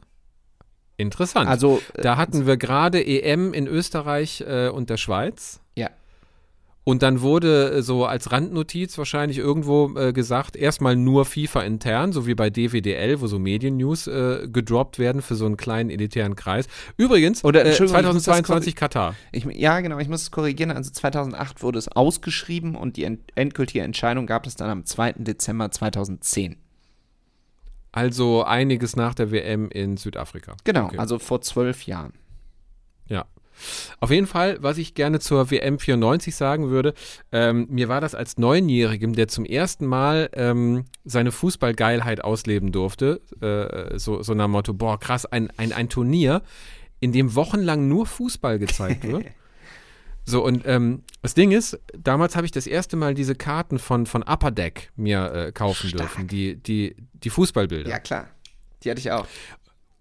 [0.97, 1.49] Interessant.
[1.49, 5.59] Also äh, da hatten wir gerade EM in Österreich äh, und der Schweiz.
[6.85, 12.11] Und dann wurde äh, so als Randnotiz wahrscheinlich irgendwo äh, gesagt, erstmal nur FIFA intern,
[12.11, 16.35] so wie bei DWDL, wo so Mediennews äh, gedroppt werden für so einen kleinen elitären
[16.35, 16.67] Kreis.
[16.97, 19.15] Übrigens, Oder, äh, Entschuldigung, ich muss das 2022 Katar.
[19.31, 20.71] Ich, ja, genau, ich muss es korrigieren.
[20.71, 25.13] Also 2008 wurde es ausgeschrieben und die ent endgültige Entscheidung gab es dann am 2.
[25.19, 26.57] Dezember 2010.
[27.93, 30.57] Also einiges nach der WM in Südafrika.
[30.63, 30.97] Genau, Okay.
[30.97, 32.11] also vor zwölf Jahren.
[33.99, 36.93] Auf jeden Fall, was ich gerne zur WM 94 sagen würde,
[37.31, 43.21] ähm, mir war das als Neunjährigem, der zum ersten Mal ähm, seine Fußballgeilheit ausleben durfte,
[43.41, 46.41] äh, so, so nach Motto, boah, krass, ein, ein, ein Turnier,
[46.99, 49.25] in dem wochenlang nur Fußball gezeigt wird.
[50.25, 54.05] So, und ähm, das Ding ist, damals habe ich das erste Mal diese Karten von,
[54.05, 56.01] von Upper Deck mir äh, kaufen Stark.
[56.01, 57.89] dürfen, die, die, die Fußballbilder.
[57.89, 58.29] Ja, klar.
[58.83, 59.27] Die hatte ich auch.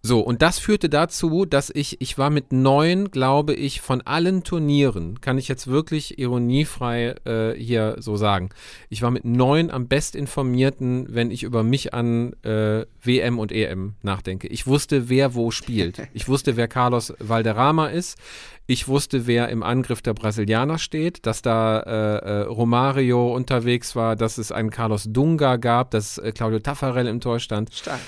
[0.04, 4.42] So, und das führte dazu, dass ich, ich war mit neun, glaube ich, von allen
[4.42, 8.50] Turnieren, kann ich jetzt wirklich ironiefrei äh, hier so sagen,
[8.88, 13.94] ich war mit neun am bestinformierten, wenn ich über mich an äh, WM und EM
[14.02, 14.48] nachdenke.
[14.48, 16.02] Ich wusste, wer wo spielt.
[16.14, 18.18] Ich wusste, wer Carlos Valderrama ist.
[18.66, 24.16] Ich wusste, wer im Angriff der Brasilianer steht, dass da äh, äh, Romario unterwegs war,
[24.16, 27.72] dass es einen Carlos Dunga gab, dass äh, Claudio Taffarel im Tor stand.
[27.72, 28.00] Stark.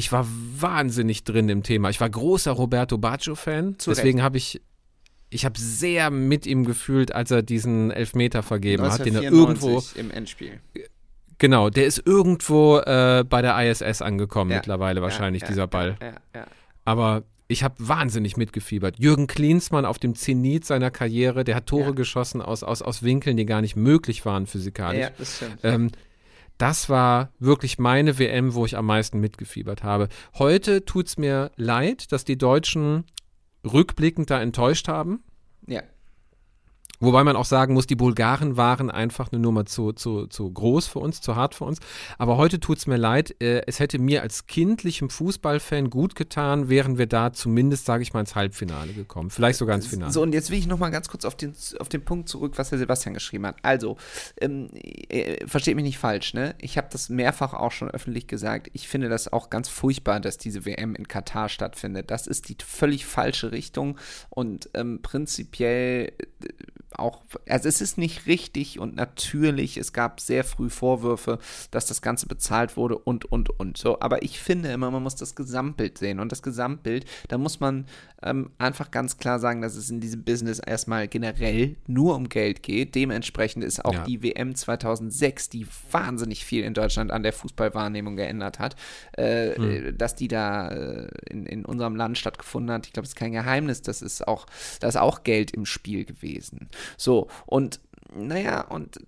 [0.00, 0.26] Ich war
[0.56, 1.90] wahnsinnig drin im Thema.
[1.90, 3.76] Ich war großer Roberto Baggio-Fan.
[3.86, 4.62] Deswegen habe ich,
[5.28, 9.76] ich habe sehr mit ihm gefühlt, als er diesen Elfmeter vergeben hat, den er irgendwo,
[9.76, 10.60] 1994 im Endspiel.
[11.36, 15.98] genau, der ist irgendwo äh, bei der ISS angekommen Ja, mittlerweile wahrscheinlich, ja, dieser Ball.
[16.34, 16.46] Ja.
[16.86, 18.98] Aber ich habe wahnsinnig mitgefiebert.
[18.98, 23.36] Jürgen Klinsmann auf dem Zenit seiner Karriere, der hat Tore geschossen aus, aus, aus Winkeln,
[23.36, 25.02] die gar nicht möglich waren physikalisch.
[25.02, 25.58] ja, das stimmt.
[25.62, 25.90] Ähm,
[26.60, 30.08] das war wirklich meine WM, wo ich am meisten mitgefiebert habe.
[30.38, 33.04] Heute tut es mir leid, dass die Deutschen
[33.64, 35.22] rückblickend da enttäuscht haben.
[37.00, 40.86] Wobei man auch sagen muss, die Bulgaren waren einfach eine Nummer zu, zu, zu groß
[40.86, 41.78] für uns, zu hart für uns.
[42.18, 43.34] Aber heute tut es mir leid.
[43.40, 48.12] Äh, es hätte mir als kindlichem Fußballfan gut getan, wären wir da zumindest, sage ich
[48.12, 49.30] mal, ins Halbfinale gekommen.
[49.30, 50.12] Vielleicht sogar ins Finale.
[50.12, 52.52] So, und jetzt will ich noch mal ganz kurz auf den, auf den Punkt zurück,
[52.56, 53.56] was der Sebastian geschrieben hat.
[53.62, 53.96] Also,
[54.38, 56.54] ähm, äh, versteht mich nicht falsch, ne?
[56.58, 58.68] Ich habe das mehrfach auch schon öffentlich gesagt.
[58.74, 62.10] Ich finde das auch ganz furchtbar, dass diese WM in Katar stattfindet.
[62.10, 63.96] Das ist die völlig falsche Richtung
[64.28, 66.48] und ähm, prinzipiell äh,
[67.00, 71.38] auch, also es ist nicht richtig und natürlich, es gab sehr früh Vorwürfe,
[71.70, 73.76] dass das Ganze bezahlt wurde und, und, und.
[73.76, 76.20] So, aber ich finde immer, man muss das Gesamtbild sehen.
[76.20, 77.86] Und das Gesamtbild, da muss man
[78.22, 82.62] ähm, einfach ganz klar sagen, dass es in diesem Business erstmal generell nur um Geld
[82.62, 82.94] geht.
[82.94, 84.04] Dementsprechend ist auch Ja.
[84.04, 88.76] die WM 2006, die wahnsinnig viel in Deutschland an der Fußballwahrnehmung geändert hat,
[89.16, 92.86] äh, äh, dass die da äh, in, in unserem Land stattgefunden hat.
[92.86, 94.46] Ich glaube, es ist kein Geheimnis, das ist auch,
[94.80, 96.68] da ist auch Geld im Spiel gewesen.
[96.96, 97.80] So, und
[98.14, 98.98] naja, und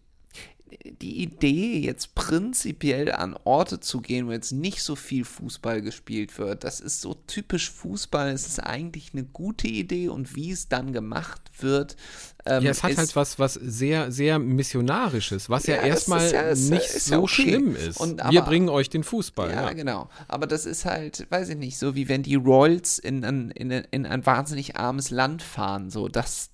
[1.03, 6.39] die Idee, jetzt prinzipiell an Orte zu gehen, wo jetzt nicht so viel Fußball gespielt
[6.39, 8.31] wird, das ist so typisch Fußball.
[8.31, 11.97] Es ist eigentlich eine gute Idee und wie es dann gemacht wird.
[12.47, 16.33] Ähm, ja, es hat ist, halt was, was sehr, sehr missionarisches, was ja, Ja, erstmal
[16.33, 17.29] ja- nicht so ja okay.
[17.43, 18.01] schlimm ist.
[18.01, 19.51] Und Wir aber- bringen euch den Fußball.
[19.51, 20.09] Ja, genau.
[20.27, 23.71] Aber das ist halt, weiß ich nicht, so wie wenn die Royals in ein, in,
[23.71, 25.91] ein- in ein wahnsinnig armes Land fahren.
[25.91, 26.49] So, das,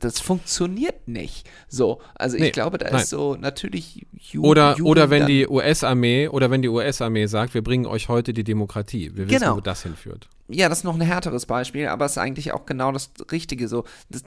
[0.00, 1.48] das funktioniert nicht.
[1.68, 3.02] So, also ich Nee, glaube, da nein.
[3.02, 7.54] ist so natürlich Ju Oder, Jugend oder wenn die US-Armee oder wenn die US-Armee sagt,
[7.54, 9.12] wir bringen euch heute die Demokratie.
[9.14, 9.56] Wir wissen, Genau.
[9.56, 10.28] wo das hinführt.
[10.48, 13.66] Ja, das ist noch ein härteres Beispiel, aber es ist eigentlich auch genau das Richtige.
[13.68, 14.22] So, das,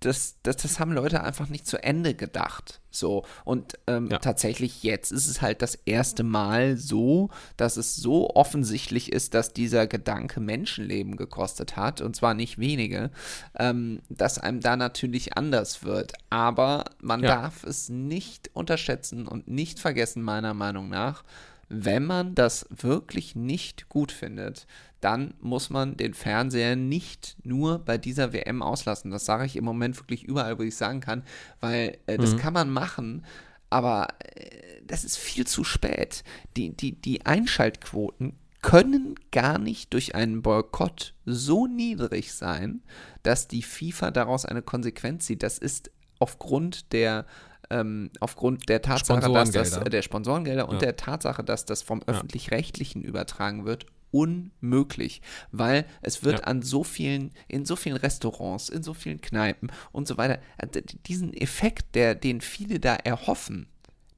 [0.00, 2.80] das, das, das haben Leute einfach nicht zu Ende gedacht.
[2.90, 4.18] So, und ähm, Ja.
[4.18, 9.52] tatsächlich jetzt ist es halt das erste Mal so, dass es so offensichtlich ist, dass
[9.52, 13.10] dieser Gedanke Menschenleben gekostet hat, und zwar nicht wenige,
[13.58, 16.12] ähm, dass einem da natürlich anders wird.
[16.30, 17.30] Aber man Ja.
[17.30, 21.24] darf es nicht unterschätzen und nicht vergessen, meiner Meinung nach,
[21.68, 24.66] wenn man das wirklich nicht gut findet,
[25.00, 29.10] dann muss man den Fernseher nicht nur bei dieser WM auslassen.
[29.10, 31.24] Das sage ich im Moment wirklich überall, wo ich sagen kann,
[31.60, 33.24] weil äh, das kann man machen,
[33.70, 36.24] aber äh, das ist viel zu spät.
[36.56, 42.82] Die, die, die Einschaltquoten können gar nicht durch einen Boykott so niedrig sein,
[43.22, 45.42] dass die FIFA daraus eine Konsequenz zieht.
[45.42, 47.26] Das ist aufgrund der
[47.70, 50.80] ähm, aufgrund der Tatsache, dass das äh, der Sponsorengelder und Ja.
[50.80, 56.44] der Tatsache, dass das vom öffentlich-rechtlichen übertragen wird, unmöglich, weil es wird Ja.
[56.46, 60.82] an so vielen, in so vielen Restaurants, in so vielen Kneipen und so weiter, äh,
[61.06, 63.66] diesen Effekt, der, den viele da erhoffen,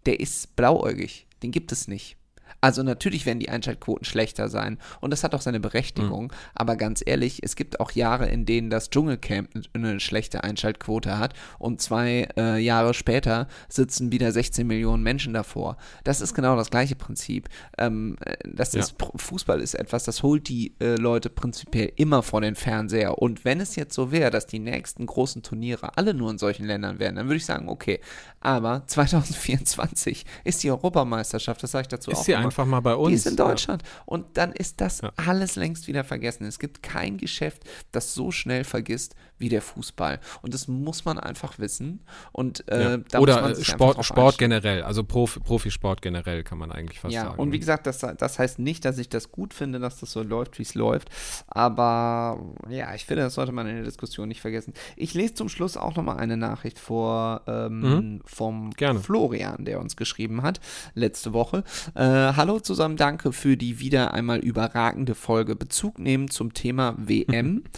[0.04, 2.16] der ist blauäugig, den gibt es nicht.
[2.60, 7.02] Also natürlich werden die Einschaltquoten schlechter sein und das hat auch seine Berechtigung, aber ganz
[7.04, 12.28] ehrlich, es gibt auch Jahre, in denen das Dschungelcamp eine schlechte Einschaltquote hat und zwei
[12.36, 15.76] äh, Jahre später sitzen wieder 16 Millionen Menschen davor.
[16.04, 17.48] Das ist genau das gleiche Prinzip.
[17.78, 18.80] Ähm, äh, das Ja.
[18.80, 23.44] ist Fußball ist etwas, das holt die äh, Leute prinzipiell immer vor den Fernseher und
[23.44, 26.98] wenn es jetzt so wäre, dass die nächsten großen Turniere alle nur in solchen Ländern
[26.98, 28.00] wären, dann würde ich sagen, okay,
[28.40, 32.46] aber 2024 ist die Europameisterschaft, das sage ich dazu auch Ist immer.
[32.46, 33.08] einfach mal bei uns.
[33.10, 33.82] Die ist in Deutschland.
[34.04, 35.12] Und dann ist das Ja.
[35.16, 36.44] alles längst wieder vergessen.
[36.44, 40.20] Es gibt kein Geschäft, das so schnell vergisst wie der Fußball.
[40.42, 42.00] Und das muss man einfach wissen.
[42.32, 43.18] Und äh, Ja.
[43.18, 47.38] Oder äh, Sport, Sport generell, also Profi, Profisport generell kann man eigentlich fast Ja, sagen.
[47.40, 50.22] und wie gesagt, das, das heißt nicht, dass ich das gut finde, dass das so
[50.22, 51.08] läuft, wie es läuft.
[51.48, 54.72] Aber ja, ich finde, das sollte man in der Diskussion nicht vergessen.
[54.96, 58.70] Ich lese zum Schluss auch nochmal eine Nachricht vor ähm, vom Mhm.
[58.76, 59.00] Gerne.
[59.00, 60.60] Florian, der uns geschrieben hat
[60.94, 61.62] letzte Woche.
[61.94, 65.56] Äh, Hallo zusammen, danke für die wieder einmal überragende Folge.
[65.56, 67.64] Bezug nehmen zum Thema WM.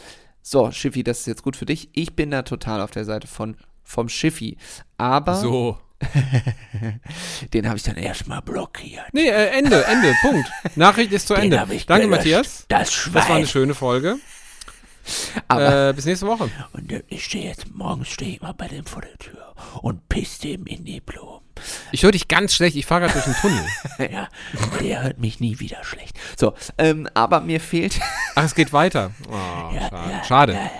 [0.50, 1.88] so, Schiffi, das ist jetzt gut für dich.
[1.92, 4.56] Ich bin da total auf der Seite von vom Schiffi.
[4.96, 5.78] Aber so.
[7.52, 9.04] den habe ich dann erstmal blockiert.
[9.12, 10.48] Nee, äh, Ende, Ende, Punkt.
[10.76, 11.56] Nachricht ist zu Den Ende.
[11.56, 12.08] Danke, gelöscht.
[12.10, 12.64] Matthias.
[12.68, 13.46] Das Das war eine Schwein.
[13.46, 14.16] schöne Folge.
[15.48, 16.50] Aber Äh, bis nächste Woche.
[16.72, 20.08] Und äh, ich stehe jetzt, morgens stehe ich mal bei dem vor der Tür und
[20.08, 21.37] piss dem in die Blumen.
[21.92, 22.76] Ich höre dich ganz schlecht.
[22.76, 23.64] Ich fahre gerade durch den Tunnel.
[24.12, 24.28] Ja,
[24.80, 26.16] der hört mich nie wieder schlecht.
[26.38, 27.98] So, ähm, aber mir fehlt,
[28.34, 29.10] Ach, es geht weiter.
[29.28, 30.10] Oh, Ja, schade.
[30.12, 30.52] ja, schade.
[30.54, 30.70] Ja, ja.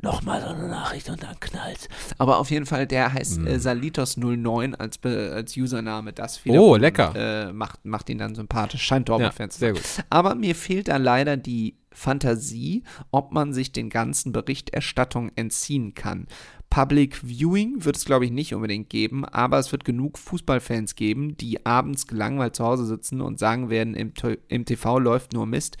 [0.00, 1.88] Nochmal so eine Nachricht und dann knallt's.
[2.18, 3.46] aber auf jeden Fall, der heißt Hm.
[3.48, 6.12] äh, Salitos09 als, Be- als Username.
[6.12, 7.48] Das Oh, lecker.
[7.48, 8.82] Äh, macht, macht ihn dann sympathisch.
[8.82, 9.82] Scheint Dortmund-Fan zu sehr sein.
[9.82, 10.04] gut.
[10.08, 16.28] Aber mir fehlt da leider die Fantasie, ob man sich den ganzen Berichterstattung entziehen kann.
[16.70, 21.36] Public Viewing wird es, glaube ich, nicht unbedingt geben, aber es wird genug Fußballfans geben,
[21.36, 24.12] die abends gelangweilt zu Hause sitzen und sagen werden, im,
[24.48, 25.78] im TV läuft nur Mist.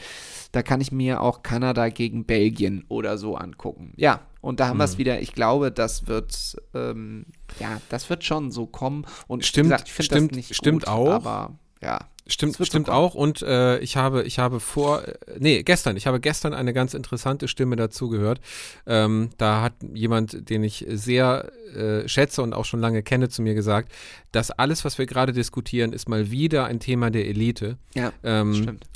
[0.52, 3.92] Da kann ich mir auch Kanada gegen Belgien oder so angucken.
[3.96, 4.90] Ja, und da haben wir Mhm.
[4.92, 5.20] es wieder.
[5.20, 7.26] Ich glaube, das wird, ähm,
[7.60, 9.04] ja, das wird schon so kommen.
[9.26, 11.10] Und Stimmt, wie gesagt, ich finde das nicht stimmt gut, auch.
[11.10, 11.98] aber ja.
[12.30, 13.14] Stimmt, stimmt auch.
[13.14, 16.92] Und äh, ich habe, ich habe vor, äh, nee, gestern, ich habe gestern eine ganz
[16.92, 18.40] interessante Stimme dazu gehört.
[18.86, 23.40] Ähm, da hat jemand, den ich sehr äh, schätze und auch schon lange kenne, zu
[23.40, 23.90] mir gesagt,
[24.30, 27.78] dass alles, was wir gerade diskutieren, ist mal wieder ein Thema der Elite.
[27.94, 28.86] Ja, Ähm, stimmt.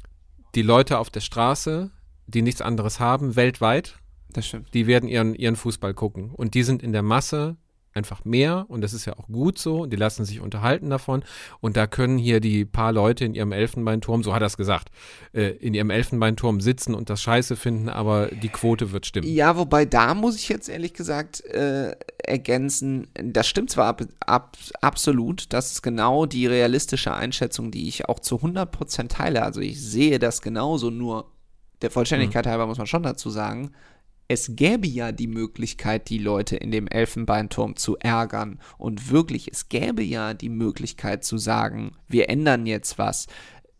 [0.55, 1.91] Die Leute auf der Straße,
[2.26, 3.97] die nichts anderes haben, weltweit,
[4.35, 4.74] Das stimmt.
[4.74, 6.30] die werden ihren, ihren Fußball gucken.
[6.35, 7.57] Und die sind in der Masse
[7.95, 11.24] einfach mehr und das ist ja auch gut so und die lassen sich unterhalten davon
[11.61, 14.90] und da können hier die paar Leute in ihrem Elfenbeinturm, so hat er es gesagt,
[15.32, 19.28] äh, in ihrem Elfenbeinturm sitzen und das scheiße finden, aber die Quote wird stimmen.
[19.28, 24.57] Ja, wobei da muss ich jetzt ehrlich gesagt äh, ergänzen, das stimmt zwar ab, ab,
[24.80, 29.43] absolut, das ist genau die realistische Einschätzung, die ich auch zu 100% teile.
[29.43, 31.32] Also ich sehe das genauso, nur
[31.82, 33.72] der Vollständigkeit halber muss man schon dazu sagen,
[34.33, 38.59] es gäbe ja die Möglichkeit, die Leute in dem Elfenbeinturm zu ärgern.
[38.78, 43.26] Und wirklich, es gäbe ja die Möglichkeit zu sagen, wir ändern jetzt was.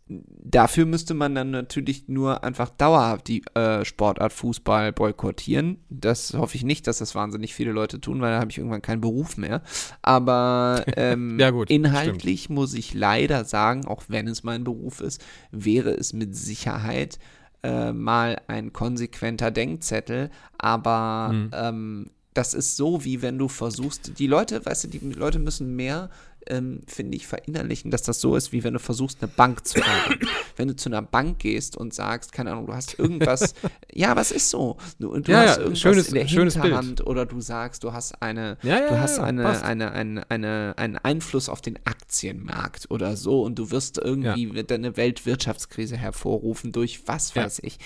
[0.07, 5.77] Dafür müsste man dann natürlich nur einfach dauerhaft die äh, Sportart Fußball boykottieren.
[5.89, 8.81] Das hoffe ich nicht, dass das wahnsinnig viele Leute tun, weil da habe ich irgendwann
[8.81, 9.63] keinen Beruf mehr.
[10.01, 15.23] Aber ähm, Ja, gut, inhaltlich muss ich leider sagen, auch wenn es mein Beruf ist,
[15.51, 17.17] wäre es mit Sicherheit
[17.63, 20.29] äh, mal ein konsequenter Denkzettel.
[20.57, 21.51] Aber Mhm.
[21.53, 25.75] ähm, das ist so, wie wenn du versuchst, die Leute, weißt du, die Leute müssen
[25.75, 26.09] mehr,
[26.47, 29.81] ähm, finde ich, verinnerlichen, dass das so ist, wie wenn du versuchst, eine Bank zu
[29.81, 30.19] haben.
[30.57, 33.53] wenn du zu einer Bank gehst und sagst, keine Ahnung, du hast irgendwas,
[33.93, 34.77] ja, was ist so?
[34.99, 36.53] Du, und du Ja, hast ja, irgendwas schönes- in der Bild.
[36.53, 40.29] Hinterhand oder du sagst, du hast eine, Ja, ja, du hast ja, eine, eine, eine,
[40.29, 46.71] eine, einen Einfluss auf den Aktienmarkt oder so und du wirst irgendwie eine Weltwirtschaftskrise hervorrufen
[46.71, 47.43] durch was Ja.
[47.43, 47.77] weiß ich.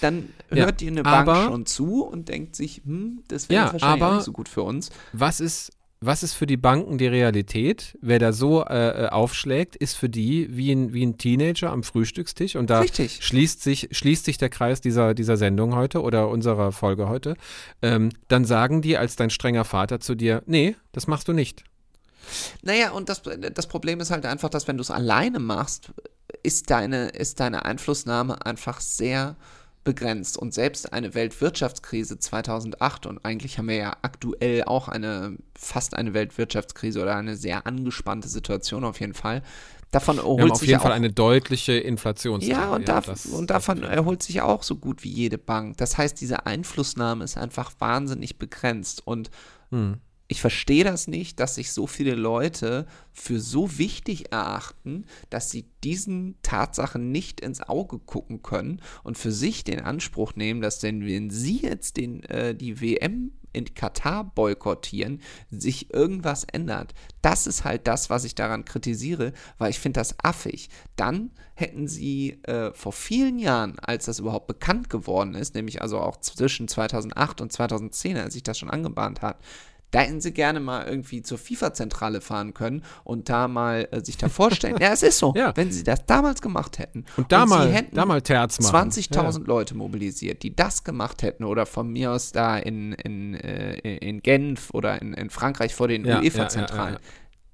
[0.00, 3.66] Dann Ja, hört dir eine Bank aber- schon zu und denkt sich, hm, das wäre
[3.66, 4.90] Ja, wahrscheinlich aber- nicht so gut für uns.
[5.12, 5.72] Was ist,
[6.04, 7.96] was ist für die Banken die Realität?
[8.00, 11.84] Wer da so äh, äh, aufschlägt, ist für die wie ein, wie ein Teenager am
[11.84, 12.56] Frühstückstisch.
[12.56, 13.24] Und da Richtig.
[13.24, 17.36] schließt sich, schließt sich der Kreis dieser, dieser Sendung heute oder unserer Folge heute.
[17.82, 21.64] Ähm, dann sagen die als dein strenger Vater zu dir, nee, das machst du nicht.
[22.62, 25.92] Naja, und das, das Problem ist halt einfach, dass wenn du es alleine machst,
[26.42, 29.36] ist deine, ist deine Einflussnahme einfach sehr
[29.84, 30.36] begrenzt.
[30.36, 36.14] Und selbst eine Weltwirtschaftskrise 2008, und eigentlich haben wir ja aktuell auch eine, fast eine
[36.14, 39.42] Weltwirtschaftskrise oder eine sehr angespannte Situation auf jeden Fall,
[39.90, 42.52] davon erholt Wir haben auf sich jeden auch Fall eine deutliche Inflationsrate.
[42.52, 45.76] Ja, und, dav das- und davon erholt sich auch so gut wie jede Bank.
[45.76, 49.06] Das heißt, diese Einflussnahme ist einfach wahnsinnig begrenzt.
[49.06, 49.30] Und
[49.72, 49.96] Hm.
[50.32, 55.66] Ich verstehe das nicht, dass sich so viele Leute für so wichtig erachten, dass sie
[55.84, 61.04] diesen Tatsachen nicht ins Auge gucken können und für sich den Anspruch nehmen, dass denn
[61.04, 65.20] wenn sie jetzt den, äh, die WM in Katar boykottieren,
[65.50, 66.94] sich irgendwas ändert.
[67.20, 70.70] Das ist halt das, was ich daran kritisiere, weil ich finde das affig.
[70.96, 75.98] Dann hätten sie äh, vor vielen Jahren, als das überhaupt bekannt geworden ist, nämlich also
[76.00, 79.38] auch zwischen 2008 und 2010, als sich das schon angebahnt hat,
[79.92, 84.16] da hätten sie gerne mal irgendwie zur FIFA-Zentrale fahren können und da mal äh, sich
[84.16, 84.76] da vorstellen.
[84.80, 85.32] ja, es ist so.
[85.42, 85.52] Ja.
[85.56, 88.90] Wenn sie das damals gemacht hätten Und da sie mal, hätten da mal Terz machen.
[88.90, 93.96] 20.000 Leute mobilisiert, die das gemacht hätten oder von mir aus da in, in, äh,
[93.96, 96.98] in Genf oder in, in Frankreich vor den Ja, ja, UEFA-Zentralen.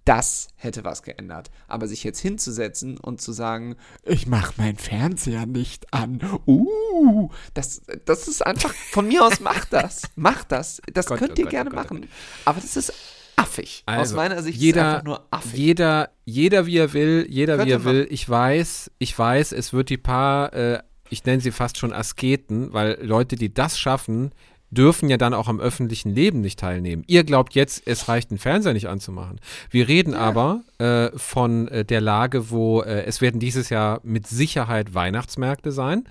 [0.09, 1.51] Das hätte was geändert.
[1.67, 6.21] Aber sich jetzt hinzusetzen und zu sagen, Ich mach meinen Fernseher nicht an.
[6.47, 7.29] Uh.
[7.53, 10.03] das, das ist einfach, von mir aus macht das.
[10.17, 10.81] Macht das.
[10.95, 12.09] Das Gott, könnt oh ihr Gott, gerne oh Gott, oh machen.
[12.47, 12.95] Aber das ist
[13.37, 13.83] affig.
[13.85, 15.53] Aus Also, meiner Sicht ist es jeder, einfach nur affig.
[15.59, 17.95] Jeder, jeder wie er will, jeder wie Könnte er man.
[17.95, 18.07] will.
[18.11, 22.73] Ich weiß, ich weiß, es wird die paar, äh, ich nenne sie fast schon Asketen,
[22.73, 24.33] weil Leute, die das schaffen,
[24.71, 27.05] dürfen ja dann auch am öffentlichen Leben nicht teilnehmen.
[27.07, 29.41] Ihr glaubt jetzt, es reicht, einen Fernseher nicht anzumachen.
[29.71, 34.27] Wir reden aber äh, von äh, der Lage, wo äh, es werden dieses Jahr mit
[34.27, 36.05] Sicherheit Weihnachtsmärkte sein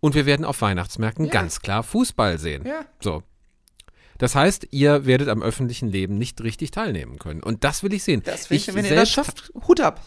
[0.00, 2.64] und wir werden auf Weihnachtsmärkten ganz klar Fußball sehen.
[2.66, 2.84] Ja.
[3.00, 3.22] So.
[4.18, 7.42] Das heißt, ihr werdet am öffentlichen Leben nicht richtig teilnehmen können.
[7.42, 8.22] Und das will ich sehen.
[8.24, 10.00] Das will ich, ich wenn ihr das schafft, Hut ab.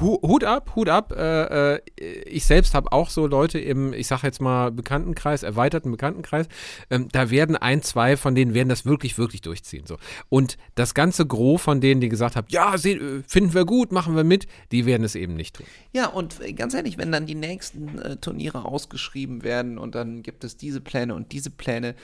[0.00, 1.12] Hu- Hut ab, Hut ab.
[1.12, 1.80] Äh, äh,
[2.26, 6.46] ich selbst habe auch so Leute im, ich sage jetzt mal, Bekanntenkreis, erweiterten Bekanntenkreis.
[6.90, 9.84] Ähm, da werden ein, zwei von denen werden das wirklich, wirklich durchziehen.
[9.86, 9.98] So.
[10.30, 14.16] Und das ganze Gros von denen, die gesagt haben, ja, äh, finden wir gut, machen
[14.16, 15.66] wir mit, die werden es eben nicht tun.
[15.92, 20.22] Ja, und äh, ganz ehrlich, wenn dann die nächsten äh, Turniere ausgeschrieben werden und dann
[20.22, 21.94] gibt es diese Pläne und diese Pläne,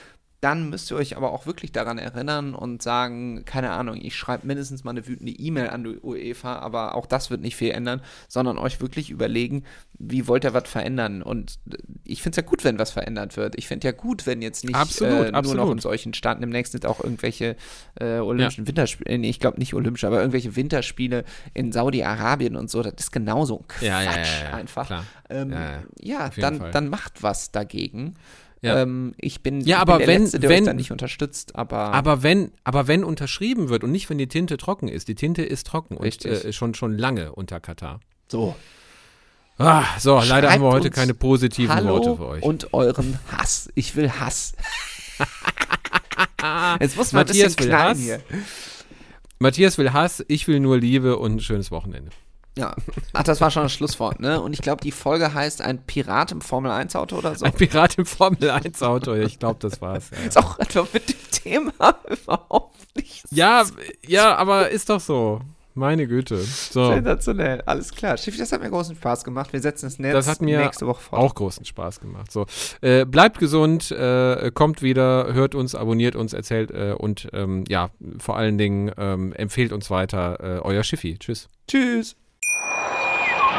[0.41, 4.47] dann müsst ihr euch aber auch wirklich daran erinnern und sagen, keine Ahnung, ich schreibe
[4.47, 8.01] mindestens mal eine wütende E-Mail an die UEFA, aber auch das wird nicht viel ändern,
[8.27, 9.63] sondern euch wirklich überlegen,
[9.99, 11.21] wie wollt ihr was verändern?
[11.21, 13.55] Und äh, ich finde es ja gut, wenn was verändert wird.
[13.55, 15.71] Ich finde ja gut, wenn jetzt nicht Absolut, äh, nur noch absolut.
[15.73, 17.55] in solchen Staaten demnächst sind auch irgendwelche
[17.99, 21.23] äh, olympischen Winterspiele, nee, ich glaube nicht olympische, aber irgendwelche Winterspiele
[21.53, 25.03] in Saudi-Arabien und so, das ist genauso ein Quatsch Ja, ja, ja, ja, einfach.
[25.29, 26.71] Ähm, Ja, ja, ja, dann, Fall.
[26.71, 28.15] dann macht was dagegen.
[28.63, 28.81] Ja.
[28.83, 30.91] Ähm, ich bin, Ja, ich aber bin der wenn- Letzte, der wenn- euch da nicht
[30.91, 35.07] unterstützt, aber, Aber wenn, aber wenn unterschrieben wird und nicht, wenn die Tinte trocken ist,
[35.07, 36.31] die Tinte ist trocken Richtig.
[36.31, 37.99] und äh, schon, schon lange unter Katar.
[38.27, 38.55] so.
[39.57, 42.41] Ah, so, leider haben wir Schreibt heute keine positiven Hallo Worte für euch.
[42.43, 43.69] und euren Hass.
[43.75, 44.53] Ich will Hass.
[46.79, 47.97] Jetzt muss man Matthias ein bisschen will Hass.
[47.99, 48.21] hier.
[49.39, 52.09] Matthias will Hass, ich will nur Liebe und ein schönes Wochenende.
[52.57, 52.75] Ja.
[53.13, 54.41] Ach, das war schon das Schlusswort, ne?
[54.41, 57.45] Und ich glaube, die Folge heißt ein Pirat im Formel-1-Auto oder so.
[57.45, 60.09] Ein Pirat im Formel-1-Auto, ich glaube, das war's.
[60.11, 60.27] Ja.
[60.27, 61.71] Ist auch einfach mit dem Thema
[62.09, 63.23] überhaupt nicht.
[63.31, 63.63] Ja,
[64.05, 65.41] ja, aber ist doch so.
[65.73, 66.35] Meine Güte.
[66.37, 66.91] So.
[66.91, 67.61] Sensationell.
[67.61, 68.17] Alles klar.
[68.17, 69.53] Schiffi, das hat mir großen Spaß gemacht.
[69.53, 71.21] Wir setzen das Netz Das hat mir nächste Woche fort.
[71.21, 72.29] auch großen Spaß gemacht.
[72.29, 72.45] So,
[72.81, 77.89] äh, bleibt gesund, äh, kommt wieder, hört uns, abonniert uns, erzählt äh, und ähm, ja,
[78.17, 80.57] vor allen Dingen ähm, empfehlt uns weiter.
[80.57, 81.17] Äh, euer Schiffi.
[81.17, 81.47] Tschüss.
[81.69, 82.17] Tschüss.